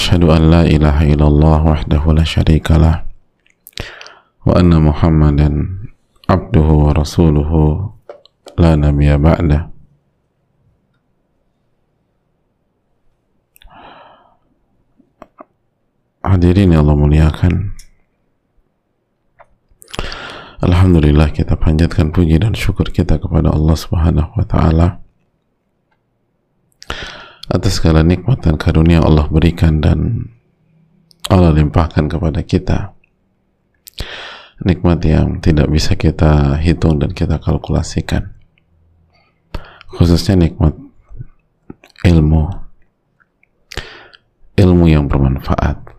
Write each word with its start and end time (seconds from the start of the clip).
وأشهد 0.00 0.24
أن 0.24 0.42
لا 0.50 0.62
إله 0.64 1.12
إلا 1.12 1.26
الله 1.28 1.60
وحده 1.60 2.02
لا 2.16 2.24
شريك 2.24 2.72
له 2.72 3.04
وأن 4.48 4.72
محمدا 4.72 5.48
عبده 6.24 6.68
ورسوله 6.84 7.52
لا 8.56 8.72
نبي 8.80 9.10
بعده 9.20 9.60
Hadirin 16.24 16.72
yang 16.72 16.88
Allah 16.88 16.96
muliakan. 16.96 17.76
Alhamdulillah 20.64 21.28
kita 21.28 21.60
panjatkan 21.60 22.08
puji 22.08 22.40
dan 22.40 22.56
syukur 22.56 22.88
kita 22.88 23.20
kepada 23.20 23.52
Allah 23.52 23.76
subhanahu 23.76 24.32
wa 24.32 24.46
ta'ala 24.48 25.09
atas 27.50 27.82
segala 27.82 28.06
nikmat 28.06 28.46
dan 28.46 28.54
karunia 28.54 29.02
Allah 29.02 29.26
berikan 29.26 29.82
dan 29.82 30.30
Allah 31.26 31.50
limpahkan 31.50 32.06
kepada 32.06 32.46
kita. 32.46 32.94
Nikmat 34.62 35.02
yang 35.02 35.42
tidak 35.42 35.66
bisa 35.66 35.98
kita 35.98 36.54
hitung 36.62 37.02
dan 37.02 37.10
kita 37.10 37.42
kalkulasikan. 37.42 38.30
Khususnya 39.90 40.46
nikmat 40.46 40.78
ilmu. 42.06 42.46
Ilmu 44.54 44.84
yang 44.86 45.10
bermanfaat. 45.10 45.90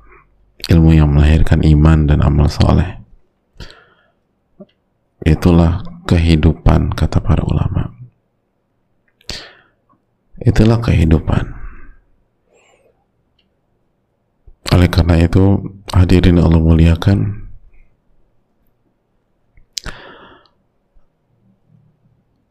Ilmu 0.71 0.93
yang 0.95 1.11
melahirkan 1.11 1.65
iman 1.67 2.07
dan 2.07 2.23
amal 2.23 2.47
soleh. 2.47 3.01
Itulah 5.25 5.83
kehidupan 6.05 6.93
kata 6.95 7.17
para 7.19 7.43
ulama 7.43 8.00
itulah 10.41 10.81
kehidupan. 10.81 11.53
Oleh 14.71 14.87
karena 14.87 15.19
itu 15.19 15.75
hadirin 15.91 16.39
Allah 16.39 16.57
muliakan 16.63 17.49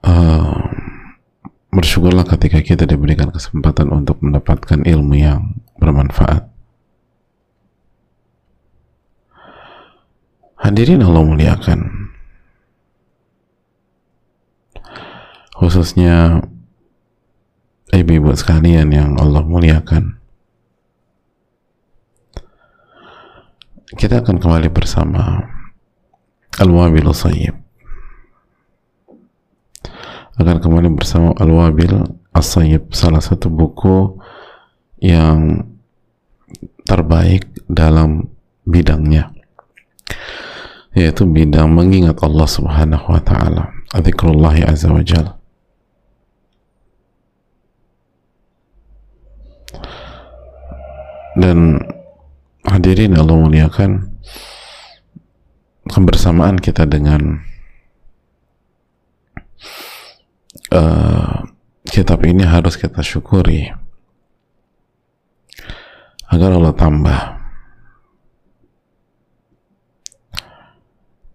uh, 0.05 0.61
bersyukurlah 1.73 2.29
ketika 2.29 2.61
kita 2.61 2.85
diberikan 2.85 3.33
kesempatan 3.33 3.89
untuk 3.91 4.21
mendapatkan 4.21 4.84
ilmu 4.84 5.15
yang 5.17 5.59
bermanfaat. 5.81 6.47
Hadirin 10.61 11.00
Allah 11.00 11.25
muliakan 11.25 12.12
khususnya 15.56 16.45
ibu-ibu 17.95 18.31
sekalian 18.34 18.91
yang 18.95 19.19
Allah 19.19 19.43
muliakan. 19.43 20.19
Kita 23.91 24.23
akan 24.23 24.39
kembali 24.39 24.71
bersama 24.71 25.43
Al-Wabil 26.62 27.11
Sayyib. 27.11 27.56
Akan 30.39 30.56
kembali 30.62 30.89
bersama 30.95 31.34
Al-Wabil 31.37 31.99
As-Sayyib 32.31 32.95
salah 32.95 33.19
satu 33.21 33.50
buku 33.50 34.17
yang 35.03 35.67
terbaik 36.87 37.50
dalam 37.67 38.31
bidangnya 38.65 39.34
yaitu 40.95 41.23
bidang 41.23 41.71
mengingat 41.71 42.19
Allah 42.21 42.49
subhanahu 42.50 43.15
wa 43.15 43.23
ta'ala 43.23 43.71
azza 43.95 44.91
wa 44.91 45.03
jalla 45.06 45.40
dan 51.39 51.79
hadirin 52.67 53.15
Allah 53.15 53.37
muliakan 53.39 54.11
kebersamaan 55.87 56.59
kita 56.59 56.87
dengan 56.87 57.43
uh, 60.71 61.47
kitab 61.87 62.23
ini 62.23 62.47
harus 62.47 62.79
kita 62.79 63.03
syukuri. 63.03 63.71
Agar 66.31 66.55
Allah 66.55 66.75
tambah. 66.79 67.21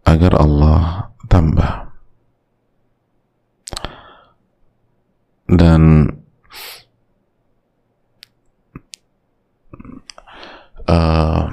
Agar 0.08 0.34
Allah 0.40 1.12
tambah. 1.28 1.92
Dan 5.52 6.10
uh, 10.86 11.52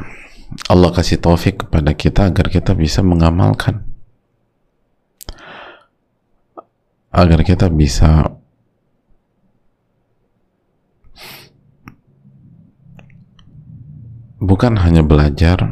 Allah 0.68 0.90
kasih 0.92 1.20
taufik 1.20 1.64
kepada 1.66 1.92
kita 1.96 2.28
agar 2.28 2.48
kita 2.52 2.76
bisa 2.76 3.00
mengamalkan. 3.00 3.84
Agar 7.12 7.44
kita 7.44 7.68
bisa 7.68 8.32
bukan 14.42 14.74
hanya 14.82 15.06
belajar 15.06 15.70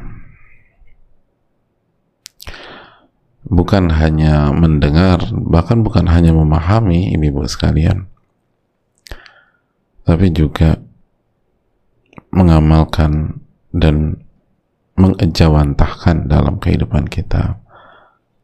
bukan 3.50 3.90
hanya 3.90 4.54
mendengar 4.54 5.18
bahkan 5.34 5.82
bukan 5.82 6.06
hanya 6.06 6.30
memahami 6.30 7.10
ibu-ibu 7.10 7.42
sekalian 7.50 8.06
tapi 10.06 10.30
juga 10.30 10.78
mengamalkan 12.30 13.42
dan 13.70 14.18
mengejawantahkan 14.98 16.28
dalam 16.28 16.60
kehidupan 16.60 17.08
kita 17.08 17.56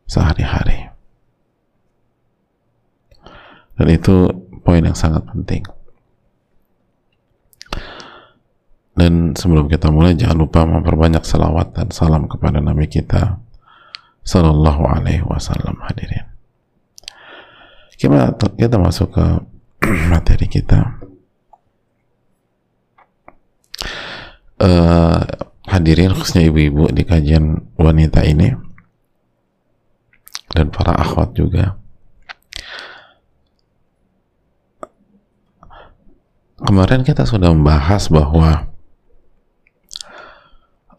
sehari-hari. 0.09 0.89
Dan 3.77 3.87
itu 3.93 4.31
poin 4.65 4.81
yang 4.81 4.97
sangat 4.97 5.27
penting. 5.29 5.63
Dan 8.97 9.37
sebelum 9.37 9.69
kita 9.69 9.93
mulai 9.93 10.17
jangan 10.17 10.41
lupa 10.41 10.65
memperbanyak 10.65 11.21
salawat 11.21 11.77
dan 11.77 11.93
salam 11.93 12.25
kepada 12.25 12.65
Nabi 12.65 12.89
kita 12.89 13.37
Sallallahu 14.25 14.89
Alaihi 14.89 15.21
Wasallam. 15.29 15.77
Hadirin. 15.85 16.25
Kita, 17.93 18.33
kita 18.57 18.77
masuk 18.81 19.13
ke 19.13 19.27
materi 20.13 20.49
kita 20.49 21.06
uh, 24.61 25.21
hadirin 25.67 26.15
khususnya 26.15 26.49
ibu-ibu 26.49 26.89
di 26.95 27.03
kajian 27.03 27.67
wanita 27.77 28.23
ini 28.25 28.55
dan 30.55 30.73
para 30.73 30.97
akhwat 30.97 31.37
juga. 31.37 31.77
Kemarin 36.57 37.05
kita 37.05 37.29
sudah 37.29 37.53
membahas 37.53 38.09
bahwa 38.09 38.73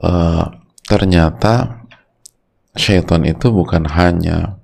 uh, 0.05 0.45
ternyata 0.85 1.81
syaitan 2.77 3.25
itu 3.25 3.49
bukan 3.49 3.89
hanya 3.89 4.61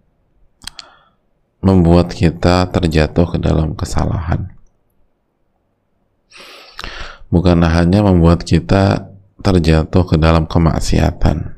membuat 1.65 2.13
kita 2.13 2.69
terjatuh 2.69 3.25
ke 3.25 3.37
dalam 3.41 3.73
kesalahan 3.73 4.52
bukan 7.33 7.65
hanya 7.65 8.05
membuat 8.05 8.45
kita 8.45 9.09
terjatuh 9.41 10.05
ke 10.05 10.21
dalam 10.21 10.45
kemaksiatan. 10.45 11.57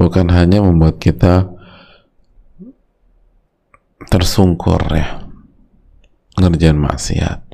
Bukan 0.00 0.26
hanya 0.32 0.64
membuat 0.64 0.96
kita 0.96 1.52
tersungkur 4.08 4.80
ya 4.88 5.28
ngerjain 6.40 6.80
maksiat. 6.80 7.44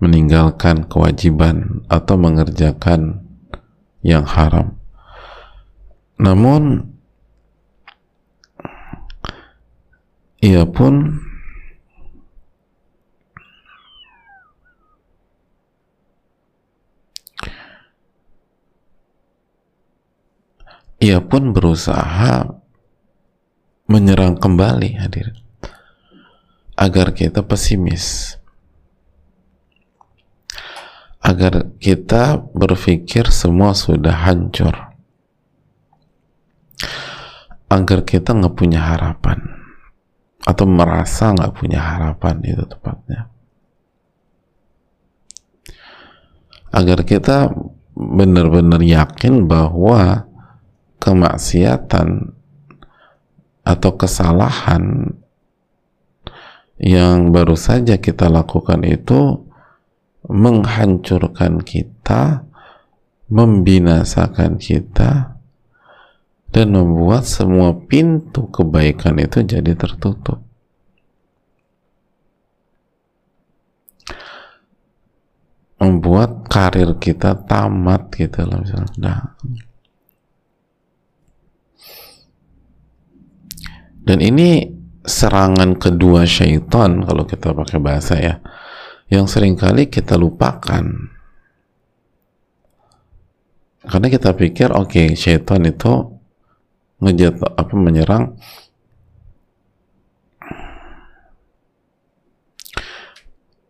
Meninggalkan 0.00 0.88
kewajiban 0.88 1.84
atau 1.92 2.16
mengerjakan 2.16 3.20
yang 4.00 4.24
haram. 4.24 4.80
Namun 6.16 6.88
ia 10.40 10.64
pun 10.64 11.25
ia 20.96 21.20
pun 21.20 21.52
berusaha 21.52 22.48
menyerang 23.86 24.40
kembali 24.40 24.98
hadir 24.98 25.36
agar 26.76 27.16
kita 27.16 27.40
pesimis. 27.40 28.36
Agar 31.26 31.74
kita 31.82 32.38
berpikir 32.54 33.34
semua 33.34 33.74
sudah 33.74 34.14
hancur. 34.14 34.94
Agar 37.66 38.06
kita 38.06 38.30
nggak 38.30 38.54
punya 38.54 38.78
harapan 38.78 39.42
atau 40.46 40.62
merasa 40.70 41.34
nggak 41.34 41.50
punya 41.58 41.82
harapan 41.82 42.38
itu 42.46 42.62
tepatnya. 42.62 43.26
Agar 46.70 47.02
kita 47.02 47.50
benar-benar 47.96 48.78
yakin 48.86 49.50
bahwa 49.50 50.25
kemaksiatan 50.98 52.32
atau 53.66 53.90
kesalahan 53.98 55.14
yang 56.76 57.32
baru 57.32 57.56
saja 57.56 57.96
kita 57.96 58.28
lakukan 58.28 58.84
itu 58.84 59.42
menghancurkan 60.26 61.62
kita, 61.62 62.44
membinasakan 63.30 64.58
kita, 64.60 65.38
dan 66.50 66.66
membuat 66.74 67.24
semua 67.26 67.74
pintu 67.74 68.50
kebaikan 68.50 69.18
itu 69.18 69.42
jadi 69.42 69.72
tertutup. 69.74 70.46
membuat 75.76 76.48
karir 76.48 76.96
kita 76.96 77.36
tamat 77.44 78.08
gitu 78.16 78.48
loh 78.48 78.64
misalnya. 78.64 78.92
Nah. 78.96 79.20
Dan 84.06 84.22
ini 84.22 84.62
serangan 85.02 85.74
kedua 85.74 86.22
syaitan 86.22 87.02
kalau 87.02 87.26
kita 87.26 87.50
pakai 87.50 87.78
bahasa 87.82 88.14
ya, 88.14 88.38
yang 89.10 89.26
sering 89.26 89.58
kali 89.58 89.90
kita 89.90 90.14
lupakan. 90.14 91.10
Karena 93.86 94.06
kita 94.06 94.30
pikir 94.38 94.70
oke 94.70 94.94
okay, 94.94 95.08
syaitan 95.18 95.66
itu 95.66 96.06
ngejat 97.02 97.34
apa 97.58 97.74
menyerang. 97.74 98.38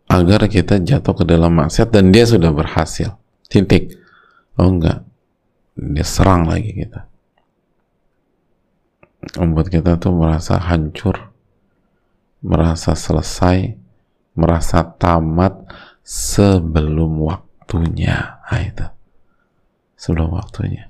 Agar 0.06 0.48
kita 0.52 0.80
jatuh 0.80 1.16
ke 1.16 1.24
dalam 1.24 1.56
maksiat 1.56 1.88
dan 1.88 2.12
dia 2.12 2.28
sudah 2.28 2.52
berhasil. 2.52 3.16
Titik. 3.48 3.96
Oh 4.60 4.68
enggak. 4.68 5.04
Dia 5.76 6.04
serang 6.04 6.48
lagi 6.48 6.72
kita 6.72 7.05
membuat 9.34 9.66
kita 9.74 9.98
tuh 9.98 10.14
merasa 10.14 10.62
hancur 10.62 11.34
merasa 12.46 12.94
selesai 12.94 13.86
merasa 14.36 14.84
tamat 14.84 15.66
sebelum 16.04 17.24
waktunya 17.24 18.38
nah, 18.46 18.60
itu. 18.62 18.86
Sebelum 19.96 20.36
waktunya. 20.36 20.86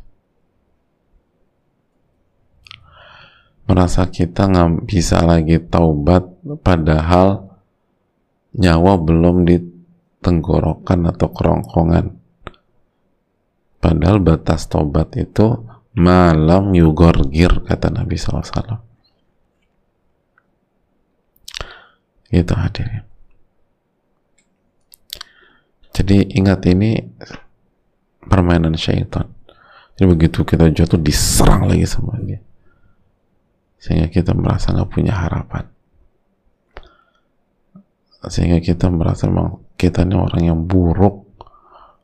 Merasa 3.66 4.10
kita 4.10 4.50
nggak 4.50 4.86
bisa 4.86 5.22
lagi 5.22 5.58
taubat 5.62 6.26
padahal 6.62 7.48
nyawa 8.54 8.92
belum 8.98 9.46
di 9.46 9.56
tenggorokan 10.20 11.10
atau 11.10 11.28
kerongkongan. 11.30 12.06
Padahal 13.78 14.18
batas 14.18 14.66
tobat 14.66 15.14
itu 15.14 15.54
malam 15.96 16.76
yugorgir 16.76 17.64
kata 17.64 17.88
Nabi 17.88 18.20
SAW 18.20 18.84
itu 22.30 22.52
hadirin 22.52 23.06
jadi 25.96 26.28
ingat 26.36 26.60
ini 26.68 27.00
permainan 28.20 28.76
syaitan. 28.76 29.32
Jadi 29.96 30.06
begitu 30.12 30.44
kita 30.44 30.68
jatuh 30.68 31.00
diserang 31.00 31.72
lagi 31.72 31.88
sama 31.88 32.20
dia. 32.20 32.44
Sehingga 33.80 34.12
kita 34.12 34.36
merasa 34.36 34.76
nggak 34.76 34.92
punya 34.92 35.16
harapan. 35.16 35.64
Sehingga 38.28 38.60
kita 38.60 38.92
merasa 38.92 39.24
memang 39.24 39.64
kita 39.80 40.04
ini 40.04 40.20
orang 40.20 40.42
yang 40.44 40.58
buruk. 40.68 41.24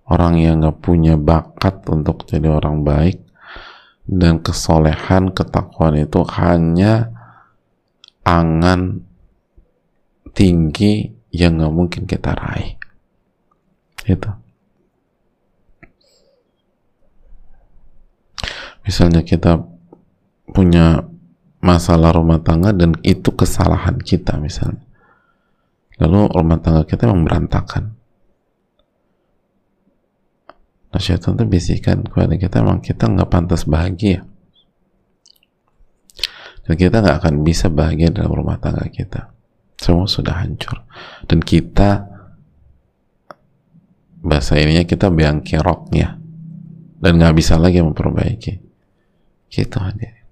Orang 0.08 0.40
yang 0.40 0.64
nggak 0.64 0.80
punya 0.80 1.20
bakat 1.20 1.84
untuk 1.92 2.24
jadi 2.24 2.48
orang 2.48 2.80
baik 2.80 3.31
dan 4.06 4.42
kesolehan 4.42 5.30
ketakwaan 5.30 5.94
itu 5.94 6.20
hanya 6.34 7.14
angan 8.26 9.06
tinggi 10.34 11.14
yang 11.30 11.58
nggak 11.58 11.74
mungkin 11.74 12.02
kita 12.04 12.34
raih. 12.34 12.74
Itu 14.02 14.30
misalnya 18.82 19.22
kita 19.22 19.62
punya 20.50 21.06
masalah 21.62 22.10
rumah 22.10 22.42
tangga 22.42 22.74
dan 22.74 22.98
itu 23.06 23.30
kesalahan 23.30 24.02
kita 24.02 24.34
misalnya. 24.42 24.82
Lalu 26.02 26.34
rumah 26.34 26.58
tangga 26.58 26.82
kita 26.82 27.06
memang 27.06 27.22
berantakan 27.30 28.01
syaitan 31.00 31.38
itu 31.38 31.44
bisikan 31.48 32.04
kepada 32.04 32.36
kita 32.36 32.60
memang 32.60 32.84
kita 32.84 33.08
nggak 33.08 33.30
pantas 33.30 33.64
bahagia. 33.64 34.26
Dan 36.62 36.74
kita 36.78 37.00
nggak 37.00 37.16
akan 37.22 37.34
bisa 37.46 37.72
bahagia 37.72 38.12
dalam 38.12 38.32
rumah 38.34 38.60
tangga 38.60 38.84
kita. 38.90 39.32
Semua 39.80 40.04
sudah 40.04 40.44
hancur. 40.44 40.84
Dan 41.24 41.40
kita 41.40 42.06
bahasa 44.22 44.54
ininya 44.60 44.86
kita 44.86 45.10
biang 45.10 45.42
keroknya 45.42 46.20
dan 47.02 47.18
nggak 47.18 47.34
bisa 47.34 47.58
lagi 47.58 47.82
memperbaiki. 47.82 48.52
Gitu 49.50 49.76
hadir 49.80 50.22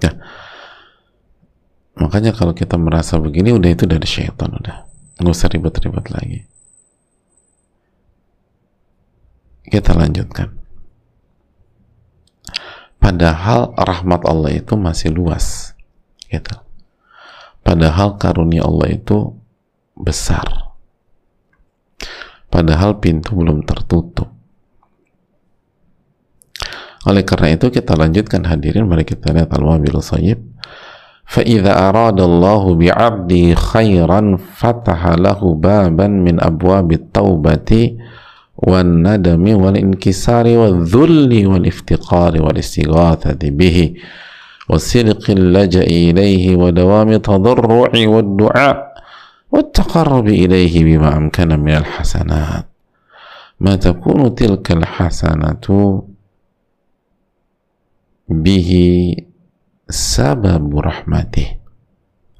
ya. 0.00 0.12
Makanya 2.00 2.32
kalau 2.32 2.56
kita 2.56 2.80
merasa 2.80 3.20
begini 3.20 3.52
udah 3.52 3.70
itu 3.70 3.84
dari 3.84 4.08
syaitan 4.08 4.48
udah. 4.48 4.88
Nggak 5.20 5.34
usah 5.36 5.48
ribet-ribet 5.52 6.06
lagi. 6.08 6.40
Kita 9.67 9.91
lanjutkan. 9.91 10.55
Padahal 12.97 13.75
rahmat 13.75 14.21
Allah 14.27 14.51
itu 14.55 14.73
masih 14.75 15.11
luas. 15.11 15.75
Gitu. 16.27 16.55
Padahal 17.63 18.15
karunia 18.15 18.63
Allah 18.63 18.95
itu 18.95 19.35
besar. 19.95 20.75
Padahal 22.47 22.99
pintu 23.03 23.35
belum 23.35 23.67
tertutup. 23.67 24.31
Oleh 27.07 27.23
karena 27.23 27.55
itu 27.55 27.71
kita 27.71 27.95
lanjutkan 27.95 28.43
hadirin 28.47 28.87
mari 28.87 29.07
kita 29.07 29.31
lihat 29.31 29.51
al-wabil 29.55 29.99
sayyib 30.03 30.39
فإذا 31.27 31.89
أراد 31.89 32.19
الله 32.23 32.63
بعبدي 32.75 33.55
خيرا 33.55 34.21
فتح 34.39 34.99
له 35.19 35.39
بابا 35.43 36.07
من 36.07 36.35
أبواب 36.39 36.91
التوبة 36.91 37.71
والندم 38.62 39.44
والانكسار 39.62 40.46
والذل 40.46 41.46
والافتقار 41.46 42.42
والاستغاثة 42.42 43.42
به 43.50 43.94
وصدق 44.70 45.30
اللجأ 45.30 45.82
إليه 45.82 46.56
ودوام 46.56 47.08
التضرع 47.08 47.90
والدعاء 48.08 48.76
والتقرب 49.52 50.26
إليه 50.28 50.74
بما 50.84 51.16
أمكن 51.16 51.48
من 51.60 51.74
الحسنات. 51.76 52.66
ما 53.60 53.76
تكون 53.76 54.34
تلك 54.34 54.72
الحسنة 54.72 55.66
به 58.28 58.70
sababu 59.92 60.80
rahmatih 60.80 61.60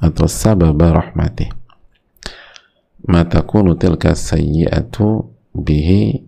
atau 0.01 0.25
sababa 0.25 1.05
rahmatih 1.05 1.53
ma 3.05 3.29
takunu 3.29 3.77
tilka 3.77 4.17
sayyi'atu 4.17 5.29
bihi 5.57 6.25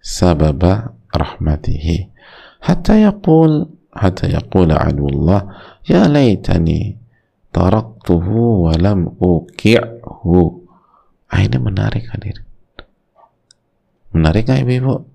sababa 0.00 0.96
rahmatihi. 1.12 2.08
Hatta 2.64 2.98
yaqul 2.98 3.68
hatta 3.92 4.26
yaqul 4.28 4.72
adullah 4.72 5.46
ya 5.84 6.08
laitani 6.08 6.96
taraktuhu 7.52 8.68
wa 8.68 8.72
lam 8.76 9.12
uqi'hu. 9.20 10.40
Ah, 11.32 11.40
ini 11.40 11.56
menarik 11.56 12.12
hadir. 12.12 12.44
Menarik 14.12 14.44
gak 14.44 14.60
ibu-ibu? 14.60 15.08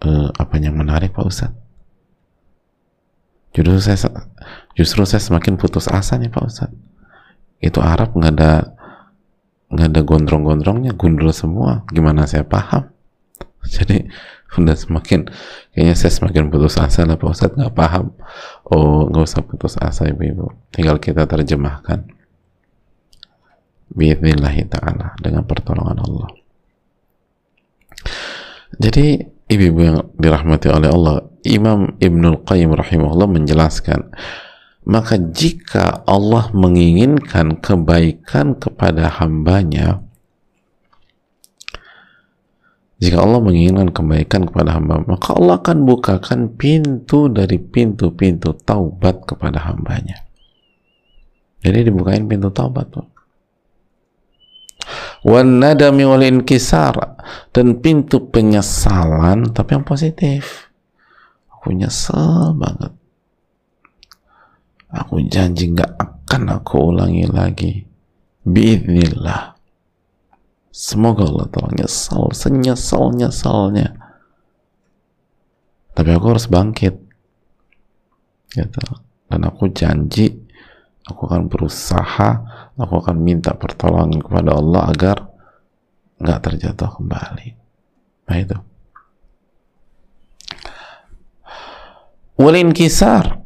Uh, 0.00 0.28
apa 0.36 0.56
yang 0.60 0.76
menarik 0.76 1.12
Pak 1.12 1.24
Ustadz? 1.28 1.56
Justru 3.50 3.82
saya 3.82 3.98
justru 4.78 5.02
saya 5.04 5.20
semakin 5.20 5.58
putus 5.58 5.90
asa 5.90 6.16
nih 6.16 6.32
Pak 6.32 6.44
Ustadz. 6.44 6.76
Itu 7.60 7.84
Arab 7.84 8.16
nggak 8.16 8.32
ada 8.40 8.72
nggak 9.70 9.86
ada 9.94 10.00
gondrong-gondrongnya 10.02 10.92
gundul 10.98 11.30
semua. 11.30 11.86
Gimana 11.94 12.26
saya 12.26 12.42
paham? 12.42 12.90
Jadi 13.74 14.10
udah 14.50 14.74
semakin 14.74 15.30
kayaknya 15.70 15.94
saya 15.94 16.10
semakin 16.10 16.50
putus 16.50 16.74
asa 16.74 17.06
lah 17.06 17.14
Pak 17.14 17.30
Ustadz. 17.30 17.56
Nggak 17.56 17.74
paham. 17.74 18.12
Oh 18.66 19.06
nggak 19.06 19.24
usah 19.24 19.42
putus 19.46 19.78
asa 19.78 20.10
ibu-ibu. 20.10 20.50
Tinggal 20.74 20.98
kita 20.98 21.24
terjemahkan. 21.24 22.10
Biidnillahi 23.90 24.70
ta'ala 24.70 25.18
dengan 25.18 25.42
pertolongan 25.46 25.98
Allah. 25.98 26.30
Jadi 28.78 29.18
ibu-ibu 29.50 29.80
yang 29.82 29.98
dirahmati 30.14 30.70
oleh 30.70 30.88
Allah 30.94 31.26
Imam 31.42 31.98
Ibnul 31.98 32.46
Qayyim 32.46 32.70
rahimahullah 32.70 33.26
menjelaskan 33.26 34.14
maka 34.90 35.14
jika 35.14 36.02
Allah 36.02 36.50
menginginkan 36.50 37.62
kebaikan 37.62 38.58
kepada 38.58 39.06
hambanya 39.22 40.02
jika 42.98 43.22
Allah 43.22 43.38
menginginkan 43.38 43.94
kebaikan 43.94 44.50
kepada 44.50 44.74
hamba 44.74 45.06
maka 45.06 45.38
Allah 45.38 45.62
akan 45.62 45.86
bukakan 45.86 46.58
pintu 46.58 47.30
dari 47.30 47.62
pintu-pintu 47.62 48.52
taubat 48.60 49.24
kepada 49.24 49.72
hambanya. 49.72 50.26
Jadi 51.64 51.88
dibukain 51.88 52.28
pintu 52.28 52.52
taubat 52.52 52.92
tuh 52.92 53.08
wanadami 55.24 56.04
wal 56.08 56.24
dan 57.52 57.66
pintu 57.80 58.16
penyesalan 58.32 59.52
tapi 59.52 59.70
yang 59.76 59.84
positif. 59.84 60.68
Aku 61.52 61.76
nyesel 61.76 62.56
banget 62.56 62.99
aku 64.90 65.26
janji 65.26 65.70
nggak 65.70 65.96
akan 65.98 66.42
aku 66.60 66.94
ulangi 66.94 67.26
lagi. 67.30 67.72
Biidnillah 68.40 69.54
semoga 70.70 71.26
Allah 71.26 71.46
tolong 71.50 71.74
nyesel 71.76 72.30
senyesel 72.32 73.12
nyeselnya 73.12 74.10
tapi 75.94 76.16
aku 76.16 76.26
harus 76.32 76.46
bangkit. 76.48 76.94
Gitu. 78.50 78.82
Dan 79.30 79.46
aku 79.46 79.70
janji 79.70 80.32
aku 81.06 81.28
akan 81.28 81.50
berusaha 81.50 82.30
aku 82.80 82.94
akan 83.04 83.16
minta 83.20 83.52
pertolongan 83.52 84.22
kepada 84.24 84.56
Allah 84.56 84.82
agar 84.88 85.16
nggak 86.16 86.40
terjatuh 86.40 86.90
kembali. 86.96 87.48
Nah 88.30 88.36
itu. 88.38 88.58
Walin 92.40 92.72
kisar 92.72 93.39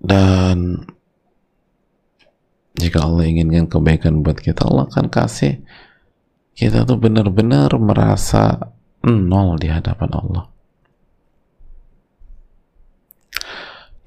dan 0.00 0.84
jika 2.74 3.04
Allah 3.04 3.28
inginkan 3.28 3.68
kebaikan 3.68 4.24
buat 4.24 4.40
kita 4.40 4.64
Allah 4.64 4.88
akan 4.88 5.06
kasih 5.12 5.60
kita 6.56 6.88
tuh 6.88 6.96
benar-benar 6.96 7.70
merasa 7.76 8.72
nol 9.04 9.60
di 9.60 9.68
hadapan 9.68 10.10
Allah 10.16 10.44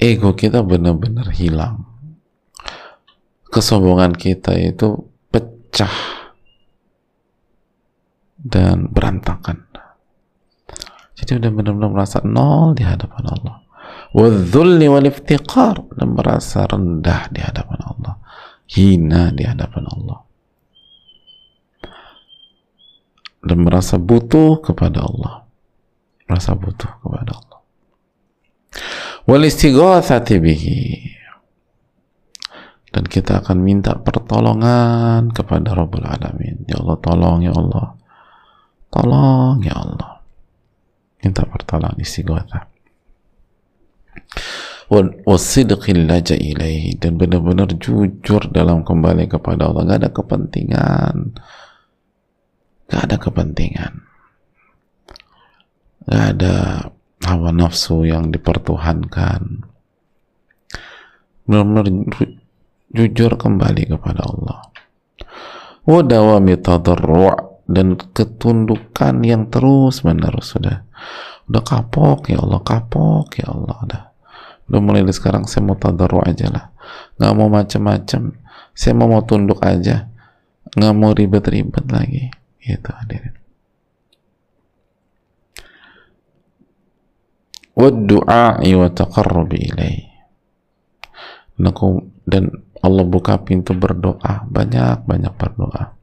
ego 0.02 0.34
kita 0.34 0.66
benar-benar 0.66 1.30
hilang 1.32 1.94
kesombongan 3.54 4.18
kita 4.18 4.58
itu 4.58 5.14
pecah 5.30 5.94
dan 8.44 8.92
berantakan. 8.92 9.64
Jadi 11.16 11.40
udah 11.40 11.52
benar-benar 11.56 11.90
merasa 11.94 12.20
nol 12.26 12.76
di 12.76 12.84
hadapan 12.84 13.24
Allah. 13.30 13.63
Wadzulli 14.14 14.86
wal 14.86 15.10
iftiqar 15.10 15.82
dan 15.98 16.14
merasa 16.14 16.70
rendah 16.70 17.34
di 17.34 17.42
hadapan 17.42 17.80
Allah. 17.82 18.14
Hina 18.70 19.34
di 19.34 19.44
hadapan 19.44 19.84
Allah. 19.90 20.20
Dan 23.44 23.58
merasa 23.66 23.98
butuh 23.98 24.62
kepada 24.62 25.04
Allah. 25.04 25.44
Merasa 26.30 26.54
butuh 26.54 26.92
kepada 27.02 27.32
Allah. 27.34 27.60
Wal 29.26 29.44
istighatsati 29.50 30.36
bihi 30.38 30.80
dan 32.94 33.10
kita 33.10 33.42
akan 33.42 33.58
minta 33.58 33.98
pertolongan 33.98 35.34
kepada 35.34 35.74
Rabbul 35.74 36.06
Alamin 36.06 36.62
ya 36.70 36.78
Allah 36.78 36.98
tolong 37.02 37.42
ya 37.42 37.50
Allah 37.50 37.98
tolong 38.94 39.66
ya 39.66 39.74
Allah 39.74 40.22
minta 41.26 41.42
pertolongan 41.50 41.98
istighatha 41.98 42.70
dan 47.02 47.18
benar-benar 47.18 47.72
jujur 47.82 48.42
dalam 48.54 48.86
kembali 48.86 49.26
kepada 49.26 49.72
Allah. 49.72 49.90
Gak 49.90 50.00
ada 50.06 50.12
kepentingan. 50.14 51.16
Gak 52.92 53.02
ada 53.10 53.18
kepentingan. 53.18 53.94
Gak 56.06 56.26
ada 56.38 56.56
hawa 57.26 57.50
nafsu 57.56 58.06
yang 58.06 58.30
dipertuhankan. 58.30 59.66
Benar-benar 61.50 61.86
jujur 62.94 63.32
kembali 63.34 63.84
kepada 63.98 64.22
Allah. 64.30 64.62
Dan 67.64 67.96
ketundukan 67.98 69.24
yang 69.26 69.50
terus 69.50 70.06
menerus 70.06 70.54
sudah 70.54 70.84
udah 71.48 71.64
kapok 71.64 72.30
ya 72.30 72.44
Allah 72.44 72.62
kapok 72.62 73.42
ya 73.42 73.50
Allah. 73.50 73.78
Udah 73.88 74.13
udah 74.74 74.82
mulai 74.82 75.06
dari 75.06 75.14
sekarang 75.14 75.46
saya 75.46 75.70
mau 75.70 75.78
tadarru' 75.78 76.26
aja 76.26 76.50
lah. 76.50 76.66
Nggak 77.22 77.34
mau 77.38 77.50
macam-macam 77.54 78.22
saya 78.74 78.94
mau 78.98 79.06
mau 79.06 79.22
tunduk 79.22 79.62
aja. 79.62 80.10
Nggak 80.74 80.94
mau 80.98 81.14
ribet-ribet 81.14 81.86
lagi. 81.94 82.34
Gitu 82.58 82.90
hadirin. 82.90 83.38
Wa 87.78 87.90
du'a 87.90 88.62
wa 88.62 88.90
taqarrubi 88.90 89.58
ilaih 89.70 90.14
dan 92.28 92.44
Allah 92.84 93.06
buka 93.08 93.40
pintu 93.46 93.72
berdoa, 93.78 94.44
banyak-banyak 94.50 95.34
berdoa. 95.38 95.96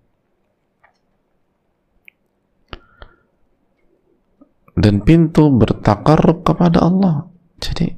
Dan 4.80 5.04
pintu 5.04 5.52
bertakar 5.52 6.40
kepada 6.40 6.88
Allah. 6.88 7.28
Jadi, 7.60 7.92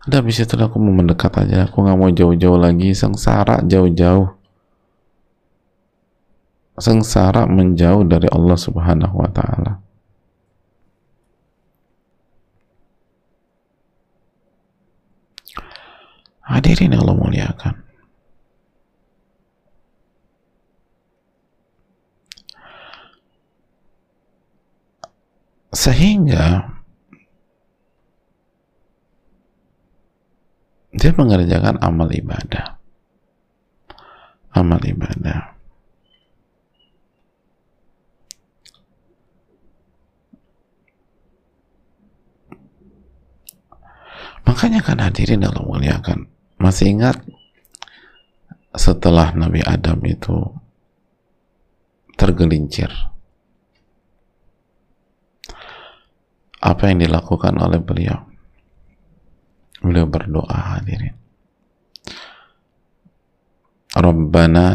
ada 0.00 0.14
habis 0.24 0.40
itu 0.40 0.54
aku 0.56 0.80
mau 0.80 0.96
mendekat 0.96 1.32
aja, 1.44 1.68
aku 1.68 1.84
nggak 1.84 1.98
mau 2.00 2.08
jauh-jauh 2.08 2.56
lagi, 2.56 2.96
sengsara 2.96 3.60
jauh-jauh. 3.68 4.32
Sengsara 6.80 7.44
menjauh 7.44 8.08
dari 8.08 8.24
Allah 8.32 8.56
Subhanahu 8.56 9.20
wa 9.20 9.28
Ta'ala. 9.28 9.72
Hadirin 16.48 16.96
Allah 16.96 17.14
muliakan. 17.14 17.90
sehingga 25.70 26.66
dia 31.00 31.16
mengerjakan 31.16 31.80
amal 31.80 32.12
ibadah. 32.12 32.76
Amal 34.52 34.84
ibadah. 34.84 35.56
Makanya 44.44 44.84
kan 44.84 45.00
hadirin 45.00 45.40
dalam 45.40 45.64
muliakan 45.64 46.28
masih 46.60 46.92
ingat 46.92 47.16
setelah 48.76 49.32
Nabi 49.32 49.64
Adam 49.64 50.04
itu 50.04 50.36
tergelincir? 52.20 52.92
Apa 56.60 56.92
yang 56.92 57.00
dilakukan 57.00 57.56
oleh 57.56 57.80
beliau 57.80 58.29
beliau 59.80 60.06
berdoa 60.08 60.76
hadirin 60.76 61.16
Rabbana 63.90 64.66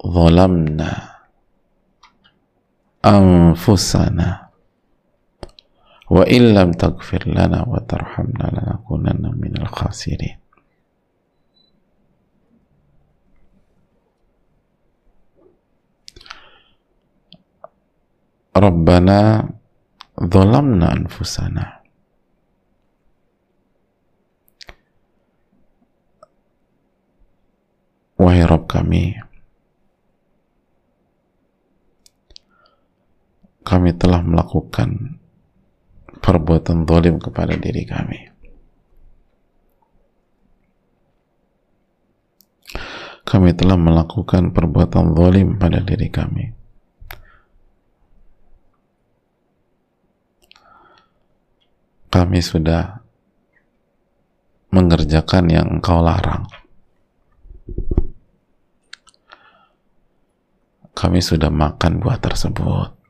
zalamna 0.00 0.90
anfusana 3.02 4.52
wa 6.10 6.22
illam 6.28 6.76
taghfir 6.76 7.26
lana 7.26 7.66
wa 7.66 7.80
tarhamna 7.82 8.54
lanakunanna 8.54 9.34
minal 9.34 9.68
khasirin 9.72 10.40
Rabbana 18.60 19.48
Zalamna 20.20 20.92
anfusana. 20.92 21.79
Wahai 28.20 28.44
Rabb 28.44 28.68
kami, 28.68 29.16
kami 33.64 33.96
telah 33.96 34.20
melakukan 34.20 35.16
perbuatan 36.20 36.84
zalim 36.84 37.16
kepada 37.16 37.56
diri 37.56 37.88
kami. 37.88 38.20
Kami 43.24 43.56
telah 43.56 43.80
melakukan 43.80 44.52
perbuatan 44.52 45.16
zalim 45.16 45.56
pada 45.56 45.80
diri 45.80 46.12
kami. 46.12 46.52
Kami 52.12 52.38
sudah 52.44 53.00
mengerjakan 54.76 55.48
yang 55.48 55.80
engkau 55.80 56.04
larang. 56.04 56.59
Kami 61.00 61.24
sudah 61.24 61.48
makan 61.48 61.96
buah 61.96 62.20
tersebut. 62.20 63.00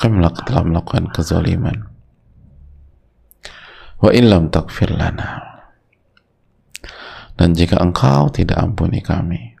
kami 0.00 0.16
telah 0.48 0.64
melakukan 0.64 1.12
kezaliman. 1.12 1.76
Wa 4.00 4.08
illam 4.16 4.48
takfir 4.48 4.88
lana. 4.96 5.44
Dan 7.36 7.52
jika 7.52 7.76
engkau 7.84 8.32
tidak 8.32 8.56
ampuni 8.64 9.04
kami 9.04 9.60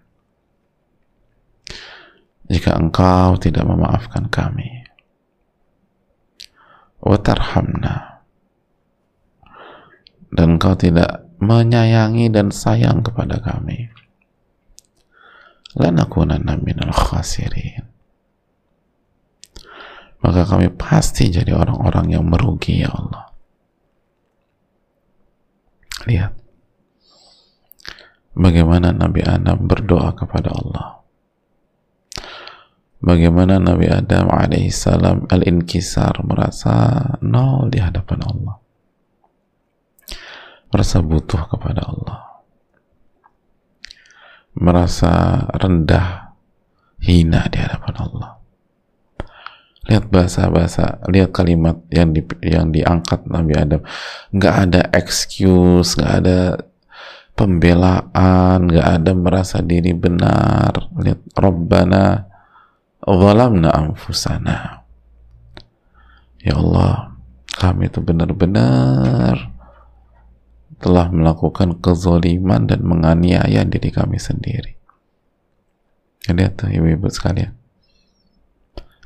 jika 2.50 2.74
engkau 2.74 3.38
tidak 3.38 3.62
memaafkan 3.62 4.26
kami 4.26 4.82
wa 6.98 7.14
tarhamna 7.14 8.09
dan 10.30 10.56
engkau 10.56 10.78
tidak 10.78 11.26
menyayangi 11.42 12.30
dan 12.30 12.54
sayang 12.54 13.02
kepada 13.02 13.42
kami. 13.42 13.90
Lanakunanna 15.74 16.58
minal 16.60 16.94
khasirin. 16.94 17.86
Maka 20.20 20.44
kami 20.44 20.68
pasti 20.76 21.32
jadi 21.32 21.56
orang-orang 21.56 22.12
yang 22.12 22.24
merugi 22.28 22.84
ya 22.84 22.92
Allah. 22.92 23.24
Lihat. 26.04 26.32
Bagaimana 28.36 28.92
Nabi 28.92 29.24
Adam 29.24 29.64
berdoa 29.64 30.12
kepada 30.12 30.52
Allah. 30.52 31.00
Bagaimana 33.00 33.56
Nabi 33.56 33.88
Adam 33.88 34.28
alaihissalam 34.28 35.24
al-inkisar 35.32 36.20
merasa 36.20 37.00
nol 37.24 37.72
di 37.72 37.80
hadapan 37.80 38.20
Allah 38.28 38.59
merasa 40.70 41.02
butuh 41.02 41.42
kepada 41.50 41.82
Allah. 41.86 42.18
Merasa 44.54 45.46
rendah 45.54 46.34
hina 47.02 47.46
di 47.50 47.58
hadapan 47.58 47.94
Allah. 47.98 48.30
Lihat 49.90 50.06
bahasa-bahasa 50.06 51.02
lihat 51.10 51.34
kalimat 51.34 51.82
yang 51.90 52.14
di, 52.14 52.22
yang 52.46 52.70
diangkat 52.70 53.26
Nabi 53.26 53.52
Adam. 53.58 53.82
Nggak 54.30 54.54
ada 54.68 54.80
excuse 54.94 55.98
nggak 55.98 56.14
ada 56.22 56.38
pembelaan 57.34 58.70
nggak 58.70 58.88
ada 59.00 59.10
merasa 59.16 59.58
diri 59.64 59.90
benar. 59.96 60.92
Lihat 60.94 61.34
Rabbana 61.34 62.30
zalamna 63.02 63.70
anfusana. 63.74 64.86
Ya 66.40 66.54
Allah 66.54 67.16
kami 67.58 67.90
itu 67.90 67.98
benar-benar 68.00 69.49
telah 70.80 71.12
melakukan 71.12 71.76
kezoliman 71.78 72.64
dan 72.64 72.80
menganiaya 72.80 73.62
diri 73.68 73.92
kami 73.92 74.16
sendiri. 74.16 74.80
Lihat 76.24 76.56
tuh 76.56 76.72
ibu-ibu 76.72 77.06
sekalian. 77.12 77.52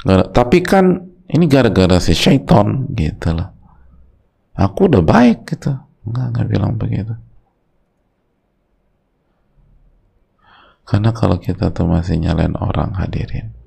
Tapi 0.06 0.58
kan 0.62 1.02
ini 1.26 1.50
gara-gara 1.50 1.98
si 1.98 2.14
syaiton 2.14 2.94
gitu 2.94 3.34
loh. 3.34 3.50
Aku 4.54 4.86
udah 4.86 5.02
baik 5.02 5.50
gitu. 5.50 5.74
Enggak 6.06 6.26
enggak 6.30 6.46
bilang 6.46 6.72
begitu. 6.78 7.14
Karena 10.84 11.10
kalau 11.16 11.40
kita 11.40 11.72
tuh 11.72 11.88
masih 11.88 12.20
nyalain 12.20 12.54
orang 12.60 12.92
hadirin 12.94 13.63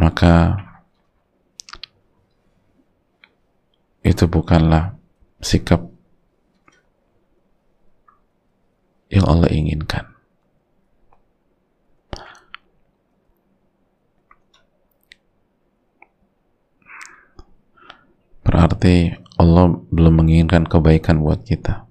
maka 0.00 0.56
itu 4.00 4.24
bukanlah 4.24 4.96
sikap 5.44 5.84
yang 9.12 9.28
Allah 9.28 9.52
inginkan. 9.52 10.08
Berarti 18.40 19.12
Allah 19.36 19.76
belum 19.92 20.24
menginginkan 20.24 20.64
kebaikan 20.64 21.20
buat 21.20 21.44
kita. 21.44 21.84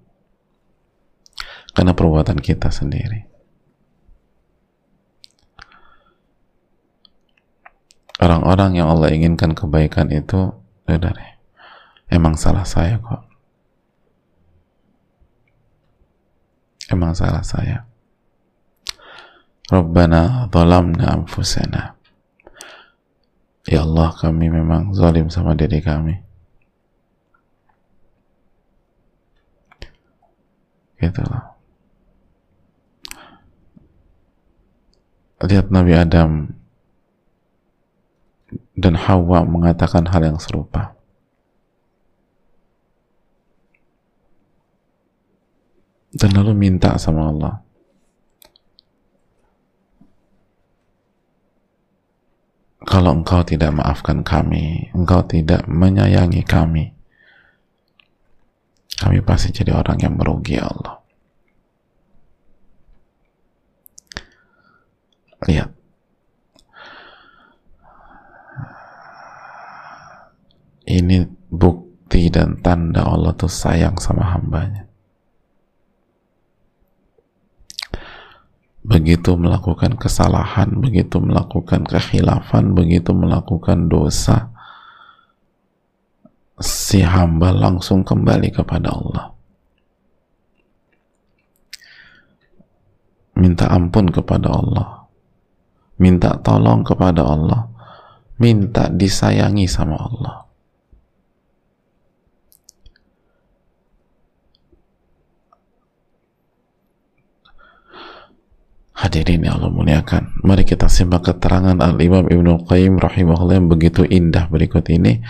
Karena 1.78 1.94
perbuatan 1.94 2.42
kita 2.42 2.74
sendiri. 2.74 3.29
Orang-orang 8.20 8.76
yang 8.76 8.92
Allah 8.92 9.16
inginkan 9.16 9.56
kebaikan 9.56 10.12
itu, 10.12 10.52
deh, 10.86 11.32
emang 12.12 12.36
salah 12.36 12.68
saya 12.68 13.00
kok. 13.00 13.30
emang 16.90 17.14
salah 17.14 17.46
saya. 17.46 17.86
Rabbana 19.70 20.50
zalamna 20.50 21.14
anfusana. 21.14 21.94
Ya 23.70 23.86
Allah 23.86 24.10
kami 24.18 24.50
memang 24.50 24.98
zalim 24.98 25.30
sama 25.30 25.54
diri 25.54 25.78
kami. 25.78 26.18
Gitu 30.98 31.22
loh. 31.22 31.46
Lihat 35.40 35.72
Nabi 35.72 35.94
Adam 35.96 36.59
dan 38.80 38.96
Hawa 38.96 39.44
mengatakan 39.44 40.08
hal 40.08 40.24
yang 40.24 40.40
serupa. 40.40 40.96
Dan 46.10 46.34
lalu 46.34 46.58
minta 46.58 46.96
sama 46.98 47.30
Allah. 47.30 47.56
Kalau 52.90 53.14
engkau 53.14 53.46
tidak 53.46 53.70
maafkan 53.70 54.26
kami 54.26 54.90
engkau 54.98 55.22
tidak 55.22 55.62
menyayangi 55.70 56.42
kami 56.42 56.98
kami 58.98 59.22
pasti 59.22 59.54
jadi 59.54 59.78
orang 59.78 60.02
yang 60.02 60.18
merugi 60.18 60.58
ya 60.58 60.66
Allah. 60.66 60.96
Lihat 65.46 65.79
ini 70.90 71.24
bukti 71.54 72.34
dan 72.34 72.58
tanda 72.66 73.06
Allah 73.06 73.32
tuh 73.38 73.50
sayang 73.50 73.96
sama 74.02 74.26
hambanya 74.34 74.90
begitu 78.90 79.38
melakukan 79.38 80.00
kesalahan, 80.02 80.82
begitu 80.82 81.22
melakukan 81.22 81.86
kekhilafan, 81.86 82.74
begitu 82.74 83.14
melakukan 83.14 83.86
dosa, 83.86 84.50
si 86.58 87.06
hamba 87.06 87.54
langsung 87.54 88.02
kembali 88.02 88.50
kepada 88.50 88.90
Allah. 88.90 89.26
Minta 93.38 93.72
ampun 93.72 94.10
kepada 94.12 94.52
Allah. 94.52 94.88
Minta 96.02 96.36
tolong 96.44 96.84
kepada 96.84 97.24
Allah. 97.24 97.72
Minta 98.36 98.92
disayangi 98.92 99.64
sama 99.64 99.96
Allah. 99.96 100.49
Hadirin 109.00 109.48
yang 109.48 109.64
Allah 109.64 109.72
muliakan, 109.72 110.44
mari 110.44 110.68
kita 110.68 110.92
simak 110.92 111.24
keterangan 111.24 111.80
Al-Imam 111.80 112.28
Ibnu 112.28 112.68
Qayyim 112.68 113.00
rahimahullah 113.00 113.64
yang 113.64 113.72
begitu 113.72 114.04
indah 114.04 114.52
berikut 114.52 114.92
ini. 114.92 115.24